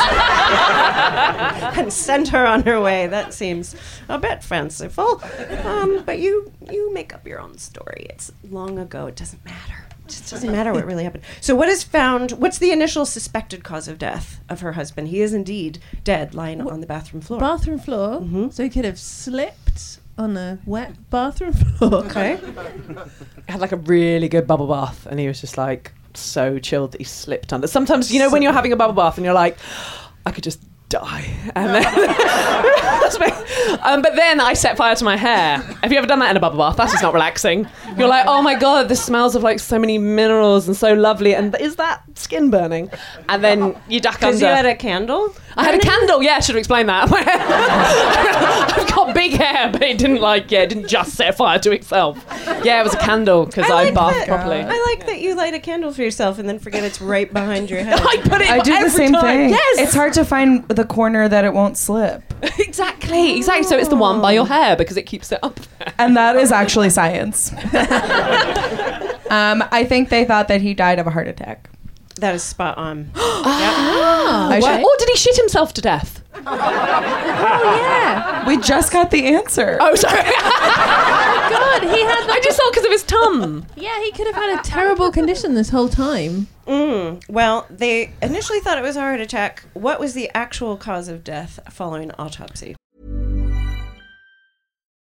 [1.78, 3.06] and sent her on her way.
[3.06, 3.74] That seems
[4.08, 5.22] a bit fanciful,
[5.64, 8.06] um, but you you make up your own story.
[8.10, 9.06] It's long ago.
[9.06, 9.86] It doesn't matter.
[10.06, 11.24] It just doesn't matter what really happened.
[11.40, 12.32] So what is found?
[12.32, 15.08] What's the initial suspected cause of death of her husband?
[15.08, 17.40] He is indeed dead, lying on the bathroom floor.
[17.40, 18.50] Bathroom floor.
[18.50, 22.04] So he could have slipped on a wet bathroom floor.
[22.06, 22.38] Okay.
[23.48, 26.98] had like a really good bubble bath, and he was just like so chilled that
[26.98, 27.66] he slipped under.
[27.66, 29.56] Sometimes, you know, when you're having a bubble bath and you're like,
[30.26, 31.86] I could just die, and then,
[33.82, 35.58] um, but then I set fire to my hair.
[35.58, 36.76] Have you ever done that in a bubble bath?
[36.76, 37.68] That's just not relaxing.
[37.96, 41.34] You're like, oh my god, this smells of like so many minerals and so lovely,
[41.34, 42.90] and is that skin burning?
[43.28, 45.34] And then you duck Because you had a candle?
[45.56, 46.22] I had a candle.
[46.22, 47.08] Yeah, I should have explained that.
[48.76, 50.50] I've got big hair, but it didn't like.
[50.50, 52.24] Yeah, it didn't just set fire to itself.
[52.64, 54.26] Yeah, it was a candle because I, like bathed that.
[54.28, 54.56] properly.
[54.60, 57.70] I like that you light a candle for yourself and then forget it's right behind
[57.70, 58.00] your head.
[58.00, 58.50] I put it.
[58.50, 59.22] I do the same time.
[59.22, 59.50] thing.
[59.50, 62.22] Yes, It's hard to find the corner that it won't slip.
[62.58, 63.64] exactly, exactly.
[63.64, 65.92] So it's the one by your hair because it keeps it up there.
[65.98, 67.52] And that is actually science.
[69.30, 71.68] um, I think they thought that he died of a heart attack.
[72.16, 73.10] That is spot on.
[73.14, 76.22] I Or, should- or did he shit himself to death?
[76.46, 78.46] Oh, yeah.
[78.46, 79.78] We just got the answer.
[79.80, 80.22] Oh, sorry.
[80.22, 83.66] God, he had I like just thought because of his tum.
[83.76, 86.46] yeah, he could have had a terrible condition this whole time.
[86.66, 87.22] Mm.
[87.28, 89.64] Well, they initially thought it was a heart attack.
[89.74, 92.76] What was the actual cause of death following autopsy?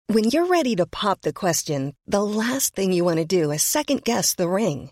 [0.07, 3.61] When you're ready to pop the question, the last thing you want to do is
[3.61, 4.91] second guess the ring.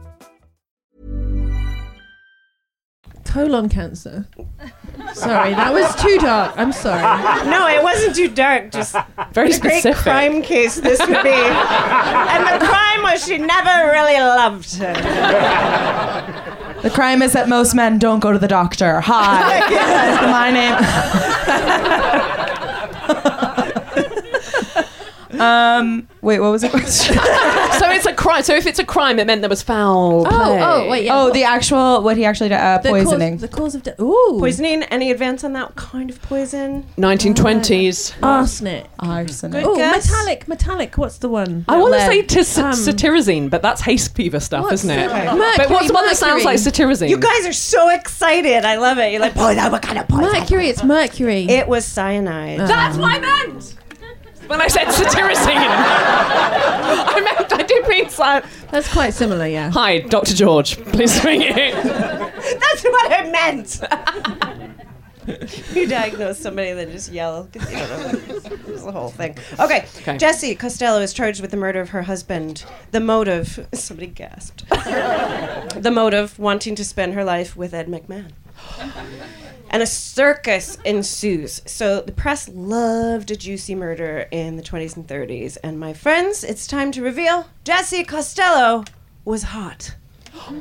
[3.31, 4.27] Colon cancer.
[5.13, 6.53] Sorry, that was too dark.
[6.57, 7.01] I'm sorry.
[7.49, 8.71] No, it wasn't too dark.
[8.71, 8.93] Just
[9.31, 10.03] Very what a great specific.
[10.03, 11.29] crime case this would be.
[11.31, 14.95] and the crime was she never really loved him.
[16.81, 18.99] The crime is that most men don't go to the doctor.
[18.99, 19.59] Hi,
[20.31, 20.75] my name.
[25.41, 27.17] um, wait, what was the question?
[27.81, 28.43] so it's a crime.
[28.43, 30.33] So if it's a crime, it meant there was foul play.
[30.33, 31.17] Oh, oh, wait, yeah.
[31.19, 33.33] oh, the actual what he actually did, uh, the poisoning.
[33.33, 33.99] Cause, the cause of death.
[33.99, 34.37] Ooh.
[34.39, 34.83] Poisoning?
[34.83, 36.85] Any advance on that kind of poison?
[36.97, 38.13] 1920s.
[38.23, 38.85] Arsenic.
[38.99, 39.65] Arsenic.
[39.65, 40.09] Oh, guess.
[40.09, 40.47] metallic.
[40.47, 40.97] Metallic.
[40.97, 41.65] What's the one?
[41.67, 45.07] I want to say tis- Um, cetirizine, but that's hay fever stuff, What's isn't it?
[45.07, 46.71] the- But what's the one that sounds like mercury.
[46.95, 47.09] cetirizine?
[47.09, 48.65] You guys are so excited.
[48.65, 49.11] I love it.
[49.11, 50.31] You're like, poison, what kind of poison?
[50.31, 50.69] Mercury.
[50.69, 51.47] It's mercury.
[51.49, 52.59] It was cyanide.
[52.59, 53.75] That's what I meant.
[54.51, 58.45] When I said cetirizine, I meant I did mean science.
[58.69, 59.71] That's quite similar, yeah.
[59.71, 60.33] Hi, Dr.
[60.35, 60.75] George.
[60.87, 61.73] Please ring it.
[61.73, 63.81] That's what I meant.
[65.73, 67.47] you diagnose somebody, then just yell.
[67.53, 68.19] 'cause You don't know.
[68.73, 69.37] It's the whole thing.
[69.57, 69.85] Okay.
[70.01, 70.17] Okay.
[70.17, 72.65] Jessie Costello is charged with the murder of her husband.
[72.91, 74.67] The motive, somebody gasped.
[74.69, 78.31] the motive, wanting to spend her life with Ed McMahon.
[79.71, 81.61] And a circus ensues.
[81.65, 85.57] So the press loved a juicy murder in the 20s and 30s.
[85.63, 88.83] And my friends, it's time to reveal Jessie Costello
[89.23, 89.95] was hot.
[90.35, 90.51] Oh.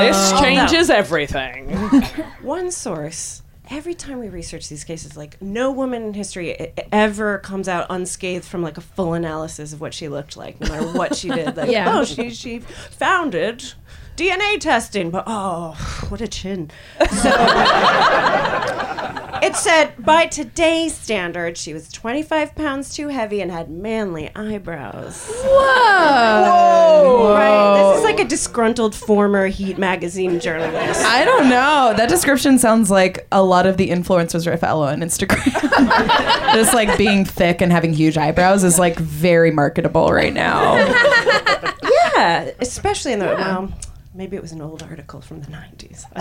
[0.00, 0.40] this oh.
[0.40, 1.70] changes everything.
[2.42, 7.68] one source every time we research these cases like no woman in history ever comes
[7.68, 11.16] out unscathed from like a full analysis of what she looked like no matter what
[11.16, 11.98] she did like Yeah.
[11.98, 13.72] oh she she founded
[14.16, 15.72] DNA testing but oh
[16.08, 17.06] what a chin so
[19.42, 25.26] it said by today's standards she was 25 pounds too heavy and had manly eyebrows
[25.44, 27.34] Whoa.
[27.34, 31.94] right this is like a disgruntled former heat magazine journalist I don't know.
[31.96, 35.42] That description sounds like a lot of the influencers Riff Ella on Instagram.
[36.54, 40.76] Just like being thick and having huge eyebrows is like very marketable right now.
[42.14, 43.72] Yeah, especially in the well,
[44.14, 46.06] maybe it was an old article from the nineties.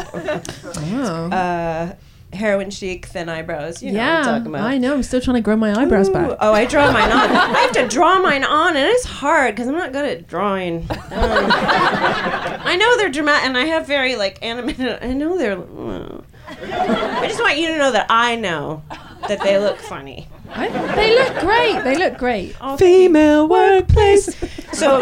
[1.32, 1.94] Uh,
[2.34, 3.84] heroin chic, thin eyebrows.
[3.84, 4.62] You know what I'm talking about.
[4.62, 4.94] I know.
[4.94, 6.38] I'm still trying to grow my eyebrows Ooh, back.
[6.40, 7.30] Oh, I draw mine on.
[7.32, 10.88] I have to draw mine on, and it's hard because I'm not good at drawing.
[11.12, 15.00] Um, I know they're dramatic, and I have very like animated.
[15.02, 15.60] I know they're.
[15.60, 18.84] uh, I just want you to know that I know
[19.28, 20.30] that they look funny.
[20.54, 21.84] I, they look great.
[21.84, 22.56] They look great.
[22.78, 24.36] Female workplace.
[24.74, 25.00] So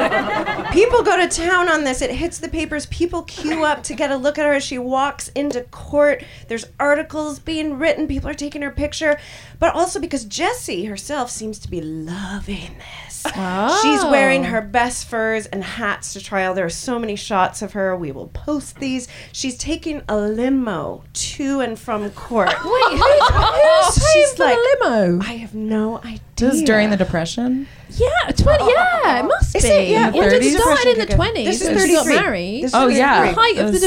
[0.71, 2.01] people go to town on this.
[2.01, 2.88] It hits the papers.
[2.88, 6.23] People queue up to get a look at her as she walks into court.
[6.47, 8.07] There's articles being written.
[8.07, 9.19] People are taking her picture.
[9.59, 13.09] But also because Jessie herself seems to be loving this.
[13.23, 14.71] She's wearing her oh.
[14.71, 16.53] best furs and hats to trial.
[16.53, 17.95] There are so many shots of her.
[17.95, 19.08] We will post these.
[19.32, 22.47] She's taking a limo to and from court.
[22.65, 25.19] Wait, who's, who's She's for the like- limo?
[25.23, 26.19] I have no idea.
[26.36, 27.67] This is during the Depression.
[27.89, 28.63] Yeah, twenty.
[28.71, 29.69] Yeah, it must Is be.
[29.69, 29.89] it?
[29.89, 31.15] Yeah, Well, when it started in the Depression kick in?
[31.15, 31.45] twenties.
[31.45, 32.63] This is so she got married.
[32.63, 33.25] This is Oh, yeah.
[33.25, 33.79] the height of the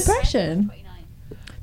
[0.75, 0.82] It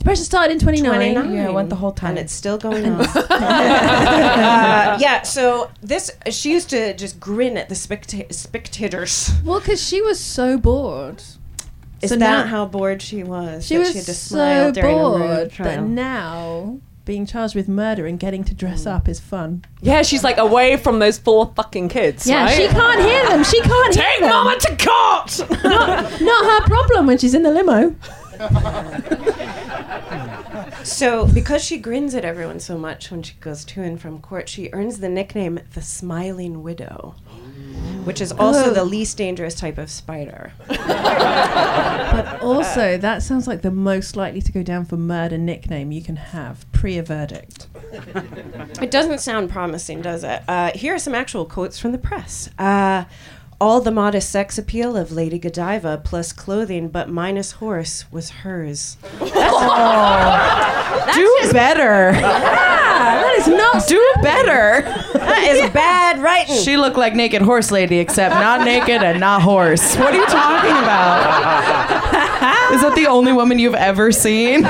[0.05, 0.23] was- depression.
[0.23, 1.13] Depression started in twenty nine.
[1.13, 1.33] 29.
[1.35, 2.11] Yeah, it went the whole time.
[2.11, 3.01] and it's still going on.
[3.05, 9.31] uh, yeah, so this she used to just grin at the specta- spectators.
[9.43, 11.21] Well, because she was so bored.
[12.01, 13.65] Is So that now- how bored she was?
[13.65, 15.83] She that was she had to smile so during a murder bored that trial?
[15.85, 18.95] now being charged with murder and getting to dress Mm.
[18.95, 19.65] up is fun.
[19.81, 22.25] Yeah, she's like away from those four fucking kids.
[22.27, 22.55] Yeah, right?
[22.55, 23.43] she can't hear them.
[23.43, 24.29] She can't Take hear them.
[24.29, 25.63] mama to court.
[25.63, 27.95] Not, not her problem when she's in the limo.
[30.83, 34.47] So, because she grins at everyone so much when she goes to and from court,
[34.49, 37.15] she earns the nickname the Smiling Widow,
[38.05, 40.53] which is also the least dangerous type of spider.
[40.67, 46.01] But also, that sounds like the most likely to go down for murder nickname you
[46.01, 47.67] can have pre a verdict.
[48.81, 50.41] It doesn't sound promising, does it?
[50.47, 52.49] Uh, here are some actual quotes from the press.
[52.57, 53.05] Uh,
[53.61, 58.95] all the modest sex appeal of Lady Godiva plus clothing, but minus horse, was hers.
[59.19, 59.25] Do
[61.51, 62.11] better.
[62.11, 64.81] Yeah, That is not Do better.
[65.13, 66.55] That is bad writing.
[66.55, 69.95] She looked like naked horse lady, except not naked and not horse.
[69.95, 72.73] What are you talking about?
[72.73, 74.61] Is that the only woman you've ever seen?
[74.61, 74.69] Yeah,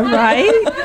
[0.12, 0.79] right.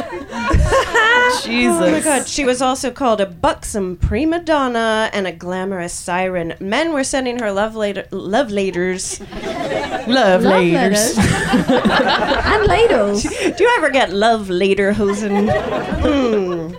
[1.43, 1.81] Jesus.
[1.81, 6.53] Oh my god, she was also called a buxom prima donna and a glamorous siren.
[6.59, 9.19] Men were sending her love, later, love letters.
[9.19, 11.17] Love, Love letters.
[11.17, 11.17] letters.
[12.45, 13.23] and ladles.
[13.23, 15.47] Do you ever get love later hosen?
[15.49, 16.73] Hmm.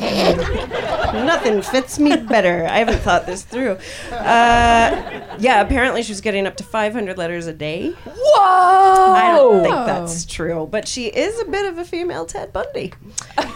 [1.12, 2.66] Nothing fits me better.
[2.66, 3.78] I haven't thought this through.
[4.10, 7.90] Uh, yeah, apparently she was getting up to 500 letters a day.
[7.90, 9.12] Whoa!
[9.14, 12.92] I don't think that's true, but she is a bit of a female Ted Bundy.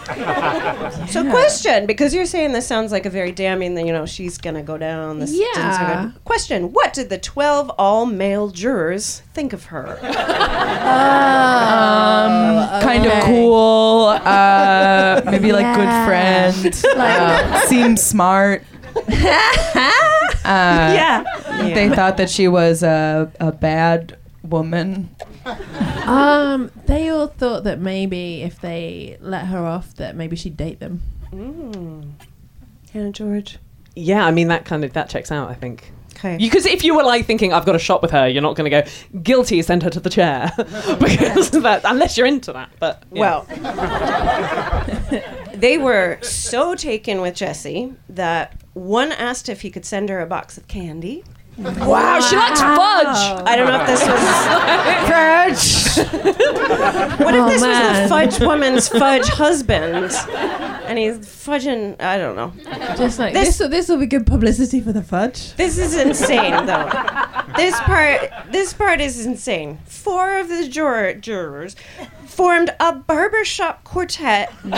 [1.09, 4.61] So, question because you're saying this sounds like a very damning, you know, she's gonna
[4.61, 5.19] go down.
[5.19, 6.19] This didn't sound Yeah.
[6.25, 9.97] Question: What did the 12 all-male jurors think of her?
[10.85, 14.05] Um, kind of cool.
[14.07, 16.75] Uh, maybe like good friend.
[16.95, 18.63] Uh, seems smart.
[20.45, 21.23] Uh, yeah.
[21.73, 25.09] They thought that she was a, a bad woman.
[26.05, 30.79] Um, they all thought that maybe if they let her off, that maybe she'd date
[30.79, 31.01] them.
[32.93, 33.57] Hannah George.
[33.95, 35.49] Yeah, I mean that kind of that checks out.
[35.49, 35.91] I think.
[36.15, 36.37] Okay.
[36.37, 38.71] Because if you were like thinking, I've got a shot with her, you're not going
[38.71, 38.87] to go
[39.21, 42.69] guilty, send her to the chair, because that unless you're into that.
[42.79, 43.19] But yeah.
[43.19, 43.45] Well,
[45.53, 50.25] they were so taken with Jessie that one asked if he could send her a
[50.25, 51.23] box of candy.
[51.57, 53.41] wow, she likes fudge.
[53.45, 54.19] I don't know if this was
[55.09, 55.97] fudge.
[57.19, 58.03] what if oh, this was man.
[58.03, 60.11] the fudge woman's fudge husband,
[60.87, 61.99] and he's fudging?
[62.01, 62.53] I don't know.
[62.97, 65.53] Just like This- this, this will be good publicity for the fudge.
[65.55, 66.89] This is insane, though.
[67.55, 69.79] This part, this part is insane.
[69.85, 71.75] Four of the juror, jurors
[72.25, 74.73] formed a barbershop quartet and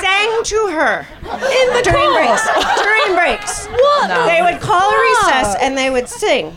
[0.00, 2.46] sang to her in the during breaks.
[2.82, 4.26] During breaks, what?
[4.26, 6.56] They would call a recess and they would sing.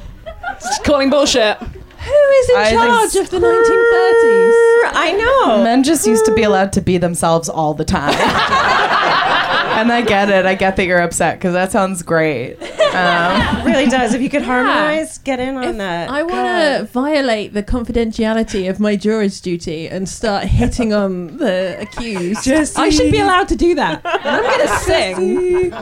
[0.62, 1.58] Just calling bullshit.
[2.06, 4.92] Who is in I charge of the 1930s?
[4.94, 5.64] I know.
[5.64, 8.14] Men just used to be allowed to be themselves all the time.
[8.14, 10.46] and I get it.
[10.46, 12.58] I get that you're upset because that sounds great.
[12.96, 14.14] Um, really does.
[14.14, 16.10] If you could harmonize, get in on If that.
[16.10, 21.78] I want to violate the confidentiality of my juror's duty and start hitting on the
[21.80, 22.48] accused.
[22.78, 24.02] I should be allowed to do that.
[24.06, 25.74] And I'm going to sing.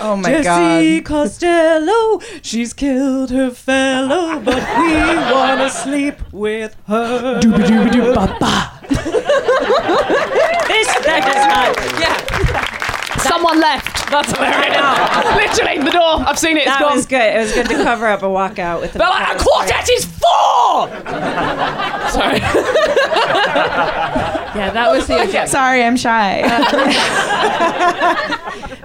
[0.00, 1.04] oh my god.
[1.04, 4.94] Costello, she's killed her fellow, but we
[5.32, 7.40] wanna sleep with her.
[7.40, 8.70] Doobie doobie doobie ba.
[10.68, 12.00] This that does not.
[12.00, 12.43] Yeah.
[13.34, 14.10] Someone left.
[14.10, 15.58] That's hilarious.
[15.58, 16.20] Literally the door.
[16.26, 16.60] I've seen it.
[16.60, 16.96] It's That gone.
[16.96, 17.34] was good.
[17.34, 18.98] It was good to cover up a walkout with the.
[19.00, 20.88] But like, a quartet is four.
[22.10, 22.40] Sorry.
[24.54, 25.50] Yeah, that was the objective.
[25.50, 26.42] Sorry, I'm shy.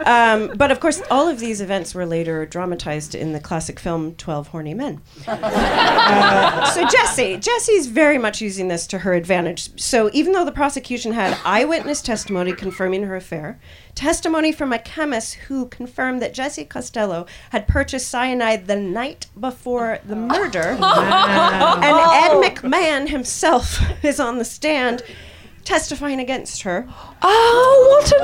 [0.06, 4.16] Um, but of course, all of these events were later dramatized in the classic film
[4.16, 5.02] Twelve Horny Men.
[5.28, 9.80] Uh, so Jessie, Jessie's very much using this to her advantage.
[9.80, 13.60] So even though the prosecution had eyewitness testimony confirming her affair,
[14.00, 20.00] testimony from a chemist who confirmed that Jessie Costello had purchased cyanide the night before
[20.06, 25.04] the murder, and Ed McMahon himself is on the stand
[25.66, 26.88] testifying against her.
[27.22, 28.24] Oh, what a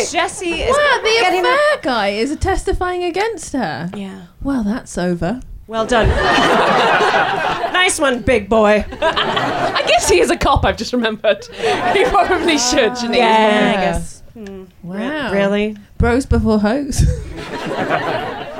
[0.00, 0.10] dick.
[0.10, 3.90] Jessie is Wow, the getting affair guy is testifying against her.
[3.94, 4.26] yeah.
[4.42, 5.40] Well, that's over.
[5.68, 6.08] Well done.
[7.72, 8.84] nice one, big boy.
[9.00, 10.64] I guess he is a cop.
[10.64, 11.46] I've just remembered.
[11.46, 12.98] He probably should.
[12.98, 13.14] shouldn't?
[13.14, 14.21] Yeah, I guess.
[14.34, 14.64] Hmm.
[14.82, 15.32] Wow.
[15.32, 15.76] Really?
[15.98, 17.02] Bros before hoes.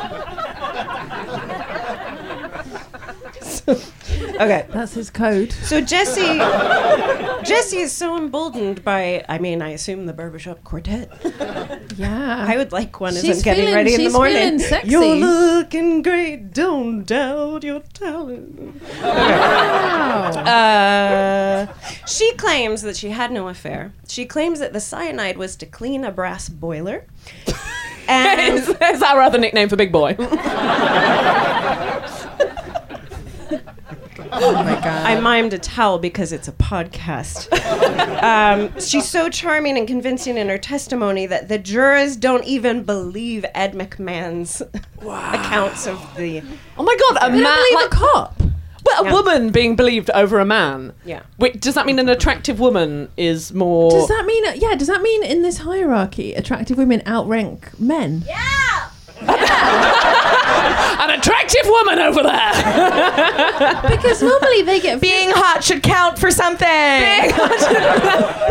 [4.43, 4.66] Okay.
[4.70, 5.53] That's his code.
[5.53, 6.38] So Jessie,
[7.45, 11.11] Jessie is so emboldened by, I mean, I assume the barbershop quartet.
[11.97, 12.45] Yeah.
[12.49, 14.34] I would like one as She's I'm getting feeling- ready in the she's morning.
[14.36, 14.90] feeling sexy.
[14.90, 16.53] You're looking great.
[16.53, 18.82] Don't doubt your talent.
[20.53, 21.66] Uh,
[22.07, 23.93] she claims that she had no affair.
[24.09, 27.05] She claims that the cyanide was to clean a brass boiler.
[28.09, 30.16] And is, is our other nickname for Big Boy?
[34.35, 34.87] Oh my god.
[35.07, 37.53] I mimed a towel because it's a podcast.
[38.22, 43.45] um, she's so charming and convincing in her testimony that the jurors don't even believe
[43.55, 44.62] Ed McMahon's
[45.01, 46.43] accounts of the.
[46.78, 48.41] Oh my god, a man believe like a cop.
[48.85, 49.12] well, a Yeah.
[49.12, 50.93] woman being believed over a man.
[51.05, 51.22] Yeah.
[51.39, 53.91] Wait, does that mean an attractive woman is more?
[53.91, 54.45] Does that mean?
[54.57, 54.74] Yeah.
[54.74, 58.24] Does that mean in this hierarchy, attractive women outrank men?
[59.29, 62.53] An attractive woman over there?
[63.89, 66.66] Because normally they get Being hot should count for something.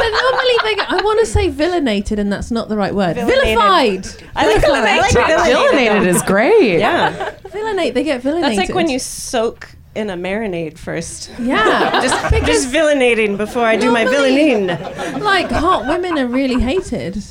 [0.01, 3.17] But normally they get, I want to say villainated, and that's not the right word.
[3.17, 3.27] Villainated.
[3.27, 4.07] Vilified.
[4.35, 5.11] I like villainated.
[5.53, 6.79] Villainated is great.
[6.79, 7.31] Yeah.
[7.45, 7.93] Villanate.
[7.93, 8.41] They get villainated.
[8.41, 11.29] That's like when you soak in a marinade first.
[11.39, 12.01] Yeah.
[12.01, 14.67] Just, just villainating before I do my Normally- villainine.
[15.21, 17.21] like hot women are really hated.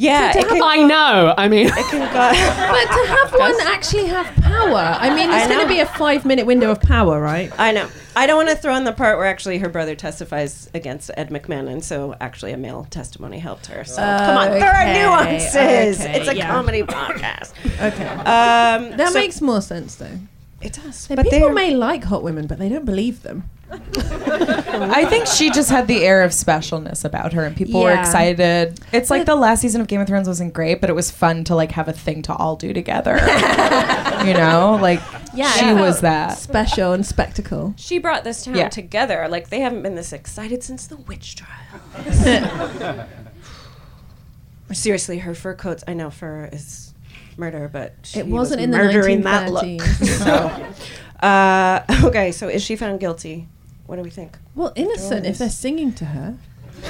[0.00, 1.34] Yeah, So it to can, I know.
[1.36, 2.28] I mean, it can go.
[2.72, 6.24] But to have one actually have power, I mean, it's going to be a five
[6.24, 7.50] minute window of power, right?
[7.58, 7.88] I know.
[8.14, 11.30] I don't want to throw in the part where actually her brother testifies against Ed
[11.30, 13.84] McMahon, and so actually a male testimony helped her.
[13.84, 16.00] So come on, there are nuances.
[16.00, 16.48] okay, it's a yeah.
[16.48, 17.52] comedy podcast.
[17.80, 18.06] Okay.
[18.06, 20.18] Um, That so- makes more sense, though.
[20.60, 21.08] it does.
[21.08, 23.50] But But people they're may like hot women, but they don't believe them.
[23.70, 28.00] I think she just had the air of specialness about her, and people were Yeah.
[28.00, 28.80] excited.
[28.92, 31.44] It's like the last season of Game of Thrones wasn't great, but it was fun
[31.44, 33.16] to like have a thing to all do together.
[34.24, 35.00] you know, like
[35.34, 36.38] Yeah, she it was felt that.
[36.38, 37.74] Special and spectacle.
[37.76, 38.68] she brought this town Yeah.
[38.68, 39.26] together.
[39.28, 43.06] Like they haven't been this excited since the witch trial.
[44.72, 45.82] Seriously, her fur coats.
[45.88, 46.92] I know fur is
[47.36, 49.64] murder, but she It wasn't was in the murdering that look.
[49.64, 50.74] 1930s.
[51.20, 53.48] So, uh, okay, so is she found guilty?
[53.88, 54.36] What do we think?
[54.54, 56.36] Well, innocent if they're singing to her.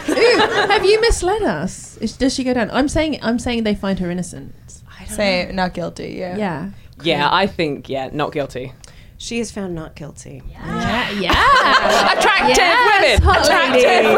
[0.09, 0.39] Ooh,
[0.69, 1.97] have you misled us?
[1.99, 2.73] Is, does she go down?
[2.73, 4.53] I'm saying I'm saying they find her innocent.
[4.99, 6.17] i Say not guilty.
[6.19, 6.37] Yeah.
[6.37, 6.71] Yeah.
[7.01, 8.73] yeah, I think yeah, not guilty.
[9.17, 10.43] She is found not guilty.
[10.51, 11.11] Yeah.
[11.13, 11.31] Yeah.
[12.19, 13.23] Attractive Yes, women.
[13.23, 14.13] hot Attractive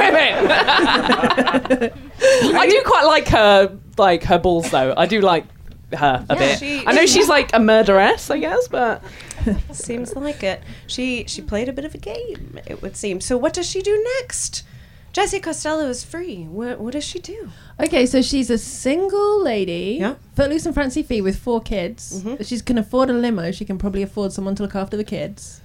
[1.83, 1.93] women.
[2.57, 4.95] I do quite like her, like her balls though.
[4.97, 5.45] I do like
[5.93, 6.59] her a bit.
[6.59, 9.03] she- I know she's like a murderess, I guess, but
[9.72, 10.62] Seems like it.
[10.86, 13.20] She she played a bit of a game, it would seem.
[13.20, 14.64] So what does she do next?
[15.12, 16.45] Jessie Costello is free.
[16.45, 17.51] What what does she do?
[17.80, 20.14] Okay, so she's a single lady, Yeah.
[20.36, 22.22] footloose and fancy free with four kids.
[22.22, 22.47] Mhm.
[22.47, 23.51] She can afford a limo.
[23.51, 25.61] She can probably afford someone to look after the kids.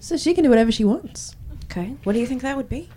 [0.00, 1.34] So she can do whatever she wants.
[1.64, 1.96] Okay.
[2.04, 2.88] What do you think that would be?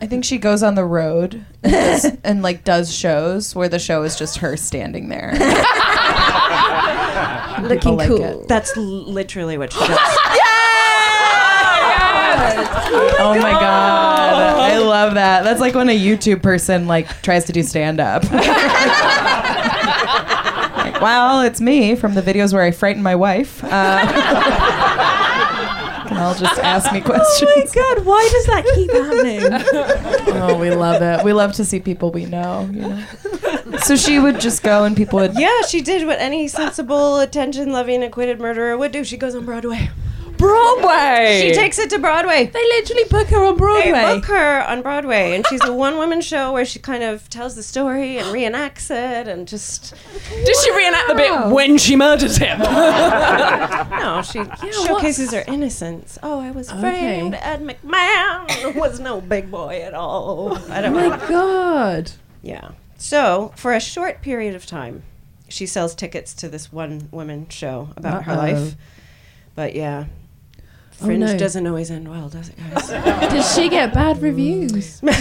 [0.00, 3.78] I think she goes on the road and, does, and like does shows where the
[3.78, 5.32] show is just her standing there.
[7.62, 8.42] Looking like cool.
[8.42, 8.48] it.
[8.48, 9.88] That's literally what she does.
[13.18, 14.58] oh my god.
[14.58, 15.44] I love that.
[15.44, 18.24] That's like when a YouTube person like tries to do stand up.
[20.72, 23.62] like, well, it's me from the videos where I frighten my wife.
[23.64, 24.06] Uh,
[26.08, 27.50] can all just ask me questions.
[27.50, 29.42] Oh my God, why does that keep happening?
[30.42, 31.24] Oh, we love it.
[31.24, 33.04] We love to see people we know, you know.
[33.86, 38.02] So she would just go and people would yeah, she did what any sensible, attention-loving,
[38.02, 39.04] acquitted murderer would do.
[39.04, 39.90] She goes on Broadway.
[40.38, 41.40] Broadway.
[41.48, 42.46] She takes it to Broadway.
[42.52, 43.84] They literally book her on Broadway.
[43.84, 44.14] They Broadway.
[44.16, 47.62] book her on Broadway, and she's a one-woman show where she kind of tells the
[47.62, 49.94] story and reenacts it, and just
[50.44, 52.58] Does she reenact the bit when she murders him?
[52.60, 56.18] no, she what's- showcases her innocence.
[56.22, 57.34] Oh, I was framed.
[57.40, 60.58] Ed McMahon was no big boy at all.
[60.70, 61.10] I don't Oh know.
[61.16, 62.12] my god.
[62.42, 62.70] Yeah.
[62.98, 65.02] So for a short period of time,
[65.48, 68.38] she sells tickets to this one woman show about her Uh-oh.
[68.38, 68.74] life.
[69.54, 70.06] But yeah.
[70.92, 71.38] Fringe oh, no.
[71.38, 72.88] doesn't always end well, does it, guys?
[73.30, 74.98] Did she get bad reviews?
[75.02, 75.12] the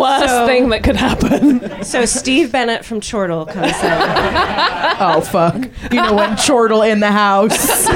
[0.00, 1.82] worst So- thing that could happen.
[1.82, 4.92] so Steve Bennett from Chortle comes in.
[5.04, 5.56] Oh fuck.
[5.90, 7.88] You know when chortle in the house.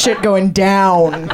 [0.00, 1.28] Shit going down.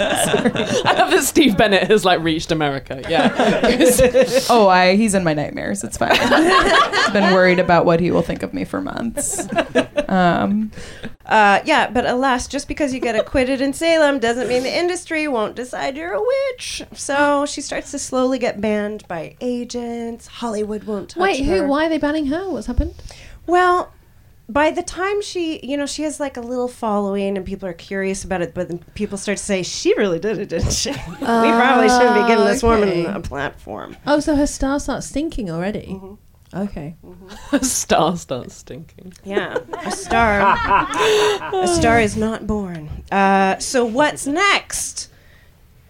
[0.86, 3.02] I love that Steve Bennett has like reached America.
[3.08, 3.28] Yeah.
[4.50, 5.84] Oh, I he's in my nightmares.
[5.84, 6.12] It's fine.
[6.12, 9.46] I've been worried about what he will think of me for months.
[10.08, 10.70] Um,
[11.26, 15.28] Uh, yeah, but alas, just because you get acquitted in Salem doesn't mean the industry
[15.28, 16.82] won't decide you're a witch.
[16.94, 20.26] So she starts to slowly get banned by agents.
[20.26, 21.58] Hollywood won't touch Wait, her.
[21.58, 21.68] who?
[21.68, 22.50] Why are they banning her?
[22.50, 22.94] What's happened?
[23.46, 23.92] Well,
[24.52, 27.72] by the time she, you know, she has like a little following and people are
[27.72, 30.90] curious about it, but then people start to say, she really did it, didn't she?
[30.90, 33.02] we probably shouldn't be giving this okay.
[33.02, 33.96] woman a platform.
[34.06, 35.86] Oh, so her star starts stinking already.
[35.86, 36.14] Mm-hmm.
[36.52, 36.96] Okay.
[37.52, 39.12] A star starts stinking.
[39.22, 40.56] Yeah, a star.
[41.54, 43.04] a star is not born.
[43.12, 45.10] Uh, so what's next?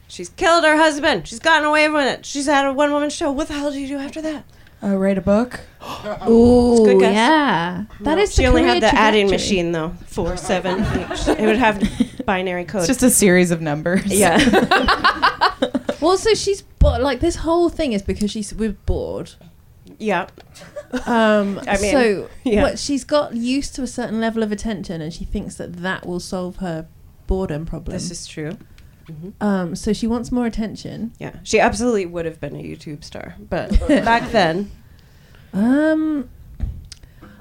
[0.06, 1.28] She's killed her husband.
[1.28, 2.26] She's gotten away with it.
[2.26, 3.30] She's had a one-woman show.
[3.30, 4.44] What the hell do you do after that?
[4.83, 5.61] Uh, write a book.
[6.28, 7.14] Ooh, good guess.
[7.14, 7.85] yeah.
[8.01, 8.35] That is.
[8.35, 9.57] She the only career had the adding trajectory.
[9.57, 10.81] machine though, four seven
[11.12, 11.28] each.
[11.28, 11.83] It would have
[12.26, 12.81] binary code.
[12.81, 14.07] It's just a series of numbers.
[14.07, 14.39] yeah.
[16.01, 19.33] Well, so she's bo- like this whole thing is because she's we're bored.
[19.99, 20.28] yeah.
[21.05, 22.62] Um, I mean, so yeah.
[22.62, 26.07] what she's got used to a certain level of attention, and she thinks that that
[26.07, 26.89] will solve her
[27.26, 27.93] boredom problem.
[27.93, 28.57] This is true.
[29.40, 31.12] Um, so she wants more attention.
[31.18, 31.36] Yeah.
[31.42, 34.70] She absolutely would have been a YouTube star, but back then,
[35.52, 36.28] Um,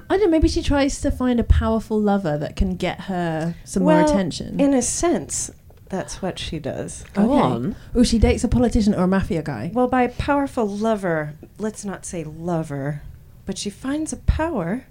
[0.09, 0.27] I don't know.
[0.29, 4.59] Maybe she tries to find a powerful lover that can get her some more attention.
[4.59, 5.51] in a sense,
[5.89, 7.03] that's what she does.
[7.13, 7.41] Go Okay.
[7.41, 7.75] on.
[7.93, 9.71] Oh, she dates a politician or a mafia guy.
[9.73, 13.03] Well, by powerful lover, let's not say lover,
[13.45, 14.85] but she finds a power.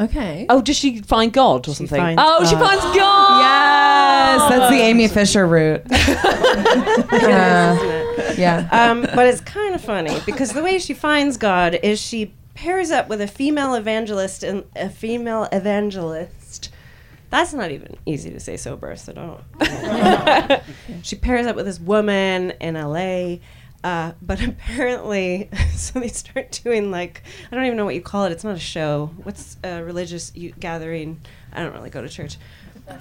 [0.00, 0.46] Okay.
[0.48, 1.98] Oh, does she find God or She something?
[2.00, 2.68] finds oh, she God.
[2.68, 3.40] finds God.
[3.40, 5.82] Yes, that's the Amy Fisher route.
[7.12, 8.68] Uh, yeah.
[8.72, 12.90] um, but it's kind of funny because the way she finds God is she pairs
[12.90, 16.70] up with a female evangelist and a female evangelist.
[17.30, 19.40] That's not even easy to say sober, so don't.
[21.02, 23.36] she pairs up with this woman in LA.
[23.84, 28.24] Uh, but apparently, so they start doing like I don't even know what you call
[28.24, 28.32] it.
[28.32, 29.10] It's not a show.
[29.22, 31.20] What's a religious gathering?
[31.52, 32.38] I don't really go to church.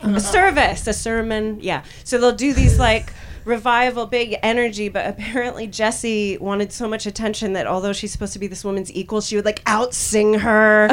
[0.04, 1.60] A service, a sermon.
[1.62, 1.84] Yeah.
[2.04, 3.14] So they'll do these like
[3.46, 4.90] revival, big energy.
[4.90, 8.92] But apparently, Jessie wanted so much attention that although she's supposed to be this woman's
[8.94, 10.90] equal, she would like out sing her.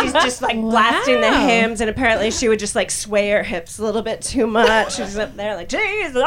[0.00, 3.78] she's just like blasting the hymns, and apparently she would just like sway her hips
[3.78, 4.96] a little bit too much.
[4.96, 6.22] She's up there like Jesus,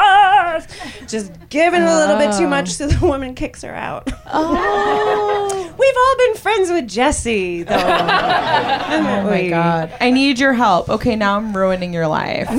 [1.06, 2.48] just giving a little bit too oh.
[2.48, 4.08] much, so the woman kicks her out.
[4.26, 5.74] Oh.
[5.78, 7.76] We've all been friends with Jessie, though.
[8.90, 9.92] Oh my god.
[10.00, 10.88] I need your help.
[10.88, 12.48] Okay, now I'm ruining your life.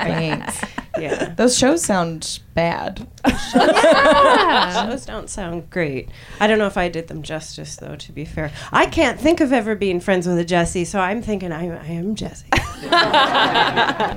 [0.00, 0.60] Thanks.
[1.00, 1.34] Yeah.
[1.36, 3.06] Those shows sound bad.
[3.24, 6.08] Those don't sound great.
[6.38, 8.52] I don't know if I did them justice, though, to be fair.
[8.72, 11.86] I can't think of ever being friends with a Jessie, so I'm thinking I, I
[11.86, 12.48] am Jessie.
[12.52, 14.14] I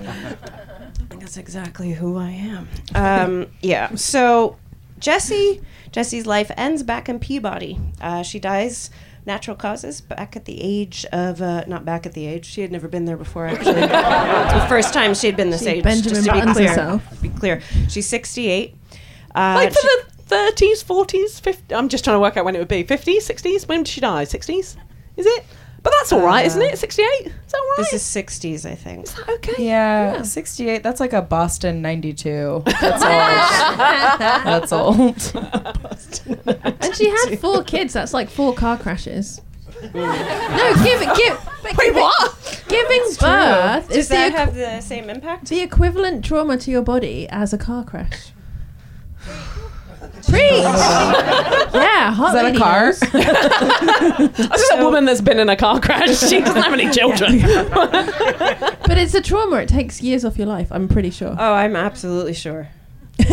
[1.09, 2.67] think that's exactly who I am.
[2.95, 3.95] Um, yeah.
[3.95, 4.57] So
[4.99, 5.61] Jessie,
[5.91, 7.79] Jessie's life ends back in Peabody.
[8.01, 8.89] Uh, she dies
[9.25, 12.71] natural causes back at the age of uh, not back at the age she had
[12.71, 16.23] never been there before actually the first time she had been this She age Benjamin
[16.23, 17.09] just to be clear herself.
[17.09, 18.75] to be clear she's 68
[19.35, 21.77] uh, Like for she- the 30s, 40s, 50s.
[21.77, 22.83] I'm just trying to work out when it would be.
[22.83, 23.67] 50s, 60s?
[23.67, 24.23] When did she die?
[24.25, 24.47] 60s?
[25.17, 25.43] Is it?
[25.83, 26.73] But that's all right, isn't it?
[26.73, 27.03] Uh, 68?
[27.05, 27.75] Is that all right?
[27.77, 29.65] this is 60s i think Is that okay.
[29.67, 30.81] Yeah, 68.
[30.81, 32.63] That's like a Boston 92.
[32.65, 33.03] That's
[34.71, 35.15] old.
[35.19, 36.55] That's old.
[36.81, 37.93] And she had four kids.
[37.93, 39.41] That's like four car crashes.
[39.81, 39.97] Hmm.
[39.97, 41.49] no, give it, give.
[41.65, 42.63] Wait, giving- what?
[42.69, 43.19] Giving birth
[43.89, 47.27] does is the, that equi- have the same impact the equivalent trauma to your body
[47.29, 48.31] as a car crash.
[50.27, 50.63] Preach.
[51.73, 52.85] yeah, hot Is that a car?
[52.87, 52.99] knows.
[54.37, 56.19] This is a woman that's been in a car crash.
[56.19, 57.39] She doesn't have any children.
[57.41, 59.57] But it's a trauma.
[59.57, 60.71] It takes years off your life.
[60.71, 61.35] I'm pretty sure.
[61.37, 62.67] oh i'm absolutely sure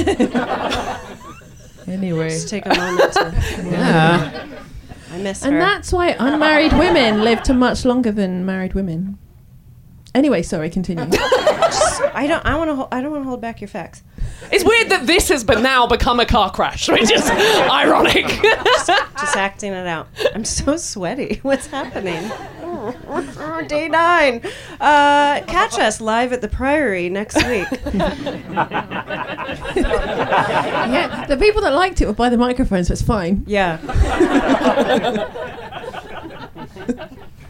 [1.86, 2.28] Anyway.
[2.28, 3.32] just take a moment to
[3.64, 4.46] yeah.
[5.12, 9.18] i miss and her that's why unmarried women live to much longer than married women.
[10.14, 11.04] Anyway, sorry, continue.
[12.12, 14.02] i don't i want to i don't want to hold back your facts
[14.50, 18.26] It's weird that this has but now become a car crash, which is ironic.
[18.26, 22.28] just acting it out i'm so sweaty what's happening
[23.68, 24.40] Day nine.
[24.80, 27.68] Uh, catch us live at the Priory next week.
[29.76, 33.44] yeah, the people that liked it will buy the microphone, so it's fine.
[33.46, 33.76] Yeah.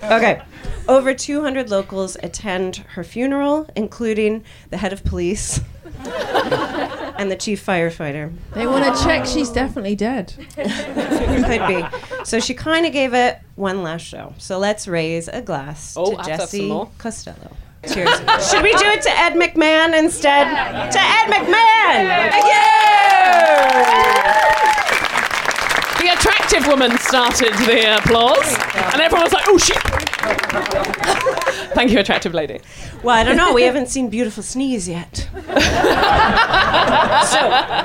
[0.03, 0.41] Okay.
[0.89, 5.61] Over 200 locals attend her funeral, including the head of police
[7.19, 8.33] and the chief firefighter.
[8.55, 10.35] They want to check she's definitely dead.
[10.57, 11.85] Could be.
[12.25, 14.35] So she kind of gave it one last show.
[14.39, 16.91] So let's raise a glass Oh, to have to have some Jessie.
[16.99, 17.57] Costello.
[17.87, 18.19] Cheers.
[18.51, 20.45] Should we do it to Ed McMahon instead?
[20.93, 22.11] To Ed McMahon!
[26.01, 28.57] The attractive woman started the applause,
[28.93, 29.77] and everyone was like, "Oh shit!"
[31.75, 32.61] Thank you, attractive lady.
[33.03, 33.53] Well, I don't know.
[33.53, 35.29] We haven't seen Beautiful Sneeze yet.
[35.35, 35.41] so,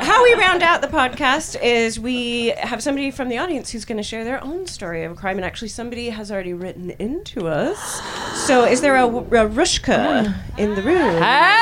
[0.06, 3.98] how we round out the podcast is we have somebody from the audience who's going
[3.98, 7.48] to share their own story of a crime, and actually, somebody has already written into
[7.48, 8.02] us.
[8.48, 11.20] So, is there a, a Rushka in the room?
[11.20, 11.62] Now,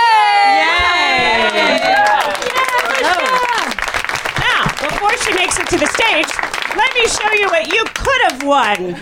[3.18, 3.53] before
[5.24, 6.28] she makes it to the stage,
[6.76, 8.94] let me show you what you could have won.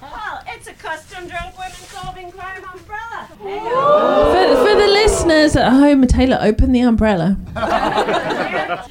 [0.00, 3.28] well, it's a custom drunk women solving crime umbrella.
[3.38, 7.36] For, for the listeners at home, Taylor, open the umbrella.
[7.54, 8.90] God,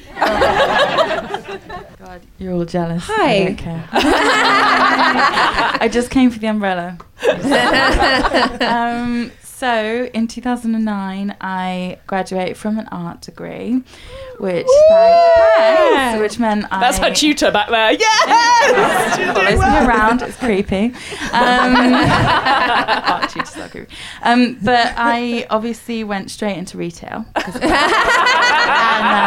[1.98, 3.02] God, you're all jealous.
[3.06, 3.32] Hi.
[3.32, 3.88] I don't care.
[3.92, 6.96] I just came for the umbrella.
[8.60, 9.30] um,
[9.64, 13.82] so in 2009, I graduated from an art degree,
[14.38, 17.92] which thanks, which meant I That's her tutor back there.
[17.92, 19.16] Yes!
[19.16, 20.20] She's follows doing me around.
[20.20, 20.92] It's creepy.
[21.34, 23.92] Um, art tutors are creepy.
[24.22, 27.64] Um, but I obviously went straight into retail and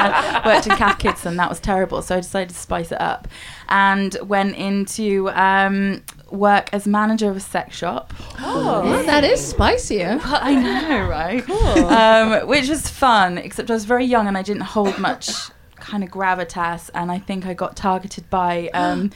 [0.07, 2.03] uh, worked in Cath Kids, and that was terrible.
[2.03, 3.27] So I decided to spice it up
[3.69, 8.13] and went into um, work as manager of a sex shop.
[8.39, 10.19] Oh, that is spicier.
[10.23, 11.43] I know, right?
[11.47, 11.86] Cool.
[11.86, 15.30] Um, which was fun, except I was very young and I didn't hold much
[15.75, 19.11] kind of gravitas, and I think I got targeted by um,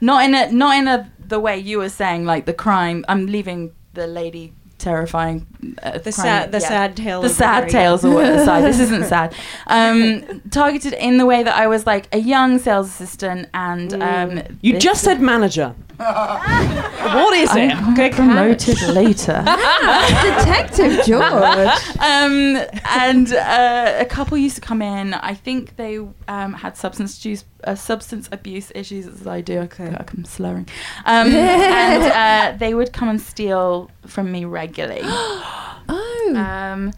[0.00, 3.04] not in a not in a the way you were saying, like the crime.
[3.08, 5.46] I'm leaving the lady terrifying
[5.82, 9.32] uh, The crime- sad- the sad tale the sad tales are aside this isn't sad
[9.68, 14.42] um targeted in the way that i was like a young sales assistant and um
[14.60, 15.76] You just said manager.
[17.14, 17.70] what is it?
[17.72, 17.96] I it?
[17.96, 19.42] got promoted later
[20.38, 21.22] Detective George.
[22.00, 25.14] um, and uh, a couple used to come in.
[25.14, 25.98] I think they
[26.28, 29.60] um, had substance abuse, uh, substance abuse issues, as I do.
[29.60, 30.68] Okay, I'm slurring.
[31.04, 35.02] Um, and uh, they would come and steal from me regularly.
[35.88, 36.92] Oh.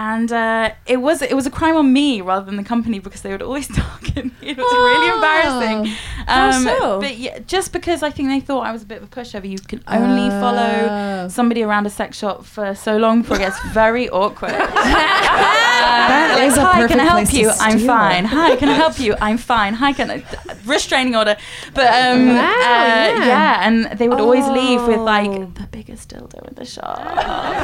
[0.00, 3.22] And uh, it was it was a crime on me rather than the company because
[3.22, 4.32] they would always target me.
[4.42, 5.86] It was really embarrassing.
[6.26, 7.00] How Um, so?
[7.00, 9.48] But yeah, just because I think they thought I was a bit of a pushover.
[9.50, 11.28] You can only follow Oh.
[11.28, 14.52] somebody around a sex shop for so long before it gets very awkward.
[15.80, 17.50] That Like, is a Hi, can I help you?
[17.50, 18.24] I'm fine.
[18.24, 19.14] Hi, can I help you?
[19.20, 19.74] I'm fine.
[19.74, 20.24] Hi, can I?
[20.64, 21.36] Restraining order.
[21.74, 23.26] But um, Wow, uh, yeah.
[23.26, 25.04] yeah, and they would always leave with Oh.
[25.04, 26.98] like the biggest dildo in the shop.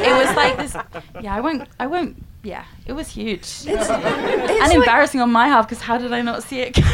[0.03, 0.77] it was like this.
[1.21, 1.69] Yeah, I won't.
[1.79, 2.23] I won't.
[2.43, 6.61] Yeah, it was huge and embarrassing on my half because how did I not see
[6.61, 6.77] it?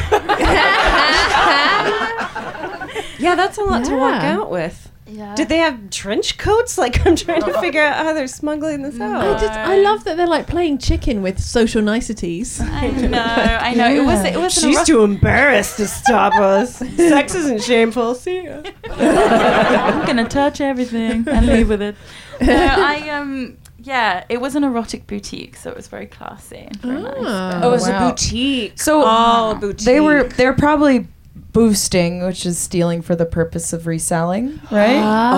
[3.18, 4.89] Yeah, that's a lot to walk out with.
[5.10, 5.34] Yeah.
[5.34, 6.78] Did they have trench coats?
[6.78, 9.22] Like I'm trying to figure out how they're smuggling this out.
[9.36, 12.60] I, just, I love that they're like playing chicken with social niceties.
[12.60, 13.18] I know.
[13.18, 13.88] I know.
[13.90, 14.24] It was.
[14.24, 14.52] It was.
[14.54, 16.76] She's erotic- too embarrassed to stop us.
[16.76, 18.14] Sex isn't shameful.
[18.14, 18.62] See ya.
[18.88, 21.96] I'm gonna touch everything and leave with it.
[22.40, 26.76] No, I um yeah, it was an erotic boutique, so it was very classy and
[26.76, 27.14] very nice.
[27.18, 27.50] Ah.
[27.60, 28.80] but- Oh, it was a boutique.
[28.80, 29.86] So oh, boutique.
[29.86, 31.08] they were they're probably
[31.52, 35.00] boosting, which is stealing for the purpose of reselling, right?
[35.02, 35.32] Ah.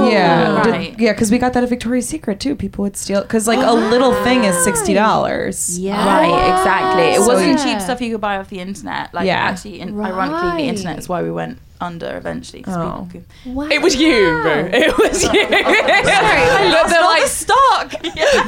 [0.00, 0.10] Oh.
[0.10, 0.94] yeah, Did- Right.
[1.00, 2.54] yeah, because we got that at Victoria's Secret too.
[2.54, 5.78] People would steal because like a oh, little thing is sixty dollars.
[5.78, 6.04] Yeah.
[6.04, 7.02] Right, exactly.
[7.14, 7.64] It So wasn't yeah.
[7.64, 9.12] cheap stuff you could buy off the internet.
[9.14, 9.36] Like, Yeah.
[9.38, 12.62] actually, in, ironically, the internet is why we went under eventually.
[12.62, 13.08] 'cause Oh.
[13.10, 13.68] people Wow.
[13.70, 14.70] It was you, Boo.
[14.72, 15.30] It was you.
[15.32, 17.90] Sorry, they're like stock.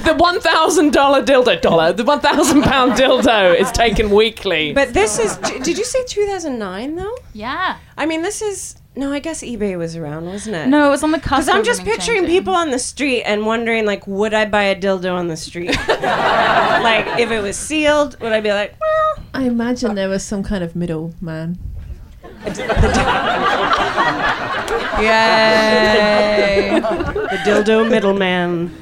[0.04, 4.72] the one thousand dollar dildo dollar, the one thousand pound dildo is taken weekly.
[4.72, 5.36] But this is.
[5.38, 7.16] Did you say 2009 though?
[7.32, 7.76] yeah.
[7.96, 8.76] I mean, this is.
[8.96, 10.66] No, I guess eBay was around, wasn't it?
[10.66, 11.46] No, it was on the cusp.
[11.46, 12.36] Because I'm just picturing changing.
[12.38, 15.68] people on the street and wondering, like, would I buy a dildo on the street?
[15.88, 20.42] like, if it was sealed, would I be like, well, I imagine there was some
[20.42, 21.56] kind of middle man.
[25.01, 26.80] Yay!
[26.80, 28.74] the dildo middleman,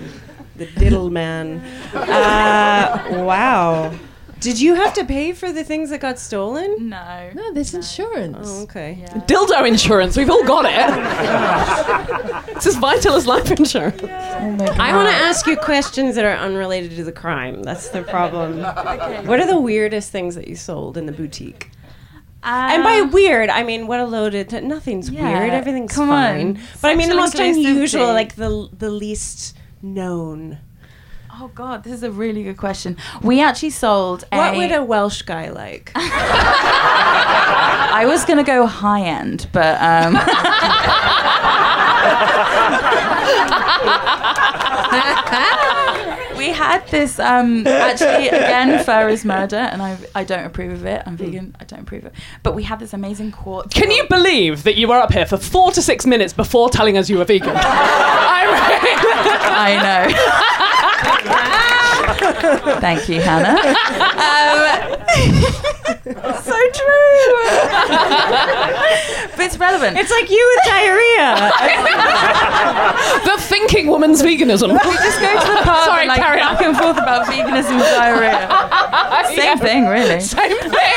[0.56, 1.60] the diddle man.
[1.92, 3.92] Uh, wow.
[4.40, 6.88] Did you have to pay for the things that got stolen?
[6.88, 7.30] No.
[7.34, 8.48] No, there's insurance.
[8.48, 9.04] Oh, okay.
[9.26, 10.88] dildo insurance, we've all got it.
[12.56, 14.00] it's as vital as life insurance.
[14.04, 17.64] I want to ask you questions that are unrelated to the crime.
[17.64, 18.64] That's the problem.
[18.64, 19.26] okay.
[19.26, 21.72] What are the weirdest things that you sold in the boutique?
[22.48, 24.52] And by weird, I mean what a loaded.
[24.64, 25.50] Nothing's yeah, weird.
[25.50, 26.56] Everything's come fine.
[26.56, 26.62] on.
[26.80, 30.58] But I mean the most unusual, like the the least known.
[31.40, 32.96] Oh God, this is a really good question.
[33.22, 34.36] We actually sold a.
[34.36, 35.92] What would a Welsh guy like?
[35.94, 36.06] I
[38.06, 40.14] was gonna go high end, but um,
[46.48, 47.18] we had this.
[47.18, 51.02] Um, actually, again, fur is murder, and I I don't approve of it.
[51.06, 51.54] I'm vegan.
[51.60, 52.18] I don't approve of it.
[52.42, 53.70] But we had this amazing court.
[53.70, 56.96] Can you believe that you were up here for four to six minutes before telling
[56.96, 57.50] us you were vegan?
[57.56, 58.46] I
[59.50, 60.74] I know.
[62.80, 63.54] Thank you, Hannah.
[63.58, 64.58] Um,
[66.42, 67.34] so true.
[69.36, 69.96] but it's relevant.
[69.98, 71.52] It's like you with diarrhea.
[73.24, 74.72] the thinking woman's veganism.
[74.72, 76.54] we just go to the pub Sorry, and like carry on.
[76.54, 78.48] back and forth about veganism and diarrhea.
[79.28, 79.56] Same Yeah.
[79.56, 80.20] thing, really.
[80.20, 80.94] Same thing.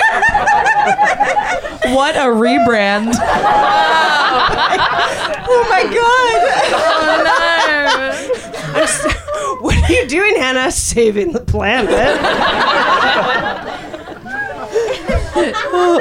[1.96, 3.14] what a rebrand!
[5.48, 6.42] oh my god!
[6.74, 7.22] Oh
[9.14, 9.18] no.
[9.62, 10.72] What are you doing, Hannah?
[10.72, 11.92] Saving the planet.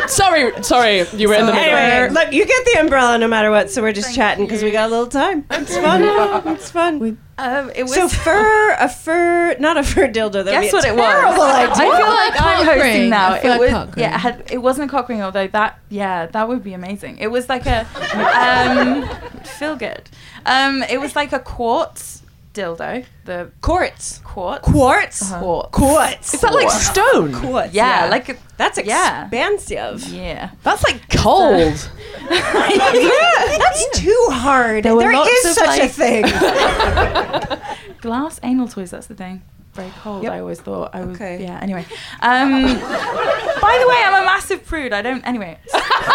[0.08, 1.76] Sorry, sorry, you were in the middle.
[1.76, 4.70] Anyway, look, you get the umbrella no matter what, so we're just chatting because we
[4.70, 5.46] got a little time.
[5.50, 6.00] It's fun.
[6.54, 7.18] It's fun.
[7.38, 10.44] Um, it was So fur, a fur, not a fur dildo.
[10.44, 11.12] That'd Guess what it was?
[11.12, 13.34] terrible I feel like I'm ring, hosting now.
[13.34, 14.14] It was cock yeah, ring.
[14.14, 17.18] it, had, it wasn't a cock ring, although that yeah, that would be amazing.
[17.18, 17.86] It was like a
[19.38, 20.10] um, feel good.
[20.44, 22.19] Um, it was like a quartz
[22.54, 23.04] dildo.
[23.24, 24.18] The Quartz.
[24.24, 24.68] quartz.
[24.68, 25.32] Quartz.
[25.32, 25.68] Quartz.
[25.72, 26.34] Quartz.
[26.34, 27.32] Is that like stone?
[27.32, 27.72] Quartz.
[27.74, 29.22] Yeah, like a, that's yeah.
[29.22, 30.08] expansive.
[30.08, 30.50] yeah.
[30.62, 31.56] That's like cold.
[32.30, 34.84] yeah, that's too hard.
[34.84, 36.22] There were There lots is of, such a thing.
[38.00, 38.90] Glass anal toys.
[38.90, 39.42] That's the thing.
[39.74, 40.24] Very cold.
[40.24, 40.32] Yep.
[40.32, 41.16] I always thought I was.
[41.16, 41.42] Okay.
[41.42, 41.60] Yeah.
[41.62, 41.86] Anyway.
[42.20, 44.92] Um, by the way, I'm a massive prude.
[44.92, 45.22] I don't.
[45.24, 45.58] Anyway.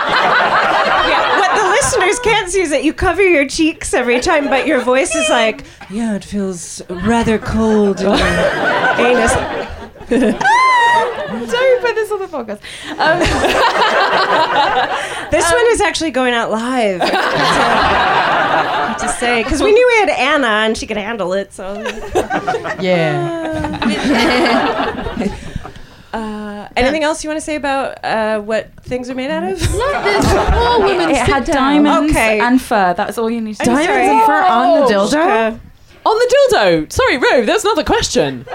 [0.07, 4.65] Yeah, what the listeners can't see is that you cover your cheeks every time, but
[4.67, 9.33] your voice is like, yeah, it feels rather cold in your anus.
[10.09, 12.59] Don't put this on the podcast.
[12.99, 13.19] Um,
[15.31, 17.01] This one is actually going out live.
[18.99, 21.51] To say, because we knew we had Anna and she could handle it.
[21.51, 21.81] So,
[22.79, 23.79] Yeah.
[26.15, 29.59] Uh, anything else you want to say about uh, what things are made out of?
[29.75, 31.83] Let this poor woman it had down.
[31.83, 32.39] diamonds Okay.
[32.39, 32.93] and fur.
[32.95, 33.85] That's all you need to I'm know.
[33.85, 34.07] Diamonds sorry.
[34.07, 35.53] and fur on the dildo?
[35.53, 36.91] Uh, On the dildo.
[36.91, 38.45] Sorry, Ro, there's another question.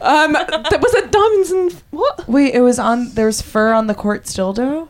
[0.00, 2.26] Um, th- was it diamonds and what?
[2.28, 3.10] Wait, it was on.
[3.14, 4.88] There's fur on the quartz dildo.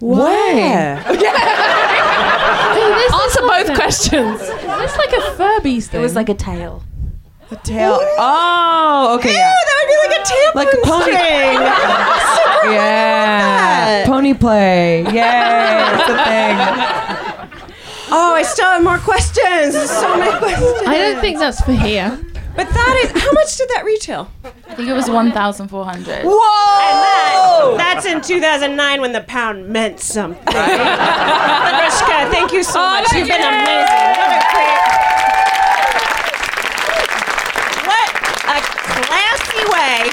[0.00, 1.04] Where?
[2.74, 4.40] Oh, this Answer both a- questions.
[4.40, 6.00] That's like a Furbies thing.
[6.00, 6.82] It was like a tail.
[7.52, 7.98] The tail.
[8.16, 9.28] Oh, okay.
[9.28, 9.52] Ew, Yeah.
[9.68, 12.72] that would be like a tampon Like a pony- string.
[12.72, 14.06] Yeah.
[14.06, 15.02] Pony play.
[15.02, 15.92] Yay.
[15.92, 16.56] It's a thing.
[18.10, 19.74] Oh, I still have more questions.
[19.74, 20.82] There's so many questions.
[20.86, 22.18] I don't think that's for here.
[22.56, 24.30] But that is how much did that retail?
[24.44, 26.24] I think it was 1,400.
[26.24, 27.70] Whoa!
[27.72, 30.42] And that's in 2009 when the pound meant something.
[30.54, 33.12] Lagrishka, thank you so oh, much.
[33.12, 34.12] You've been amazing.
[34.16, 34.78] What a great.
[37.88, 38.08] What
[38.44, 38.60] a
[39.00, 40.10] classy way.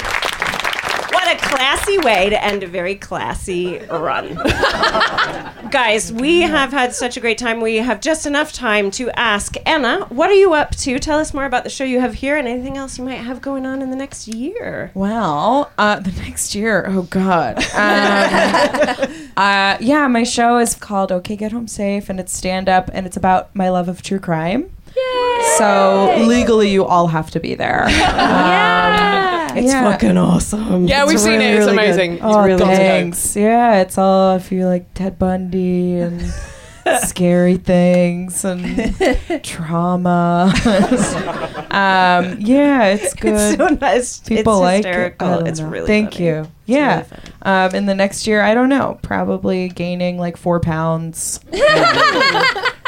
[1.12, 4.34] What a classy way to end a very classy run.
[5.70, 7.60] Guys, we have had such a great time.
[7.60, 10.98] We have just enough time to ask Anna, what are you up to?
[10.98, 13.40] Tell us more about the show you have here and anything else you might have
[13.40, 14.92] going on in the next year.
[14.94, 21.36] Well, uh, the next year, oh god, um, uh, yeah, my show is called "Okay,
[21.36, 24.70] Get Home Safe" and it's stand up and it's about my love of true crime.
[24.96, 25.54] Yay!
[25.58, 27.86] So legally, you all have to be there.
[28.20, 29.90] Um, It's yeah.
[29.90, 30.86] fucking awesome.
[30.86, 31.54] Yeah, we've seen it.
[31.54, 31.84] It's really good.
[31.84, 32.12] amazing.
[32.14, 32.76] It's Oh, really got to go.
[32.76, 33.36] thanks.
[33.36, 36.22] Yeah, it's all if you like Ted Bundy and
[37.02, 38.94] scary things and
[39.44, 40.52] trauma.
[41.70, 43.34] um, yeah, it's good.
[43.34, 44.18] It's so nice.
[44.20, 45.38] People it's like hysterical.
[45.40, 45.48] it.
[45.48, 45.68] It's know.
[45.68, 46.24] really Thank funny.
[46.26, 46.46] you.
[46.66, 46.98] Yeah.
[46.98, 48.98] really um, in the next year, I don't know.
[49.02, 51.40] Probably gaining like four pounds.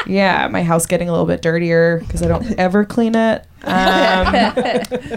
[0.05, 3.45] Yeah, my house getting a little bit dirtier because I don't ever clean it.
[3.63, 4.33] Um,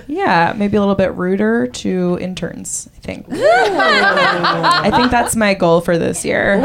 [0.07, 2.89] yeah, maybe a little bit ruder to interns.
[2.97, 3.27] I think.
[3.31, 6.57] I think that's my goal for this year.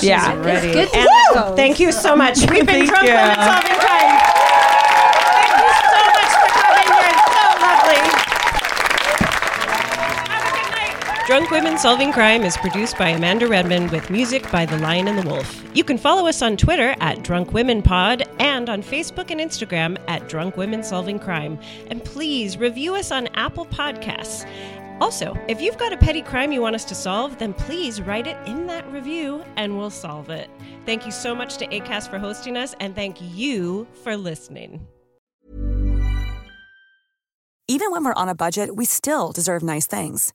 [0.00, 0.34] yeah.
[0.42, 0.72] Ready.
[0.72, 2.38] good to Anna, thank you so much.
[2.40, 3.14] We've been Thank drunk you.
[3.14, 4.48] women solving crime.
[11.32, 15.18] Drunk Women Solving Crime is produced by Amanda Redmond with music by The Lion and
[15.18, 15.64] the Wolf.
[15.74, 19.96] You can follow us on Twitter at Drunk Women Pod and on Facebook and Instagram
[20.08, 21.58] at Drunk Women Solving Crime.
[21.86, 24.46] And please review us on Apple Podcasts.
[25.00, 28.26] Also, if you've got a petty crime you want us to solve, then please write
[28.26, 30.50] it in that review and we'll solve it.
[30.84, 34.86] Thank you so much to ACAST for hosting us, and thank you for listening.
[37.68, 40.34] Even when we're on a budget, we still deserve nice things.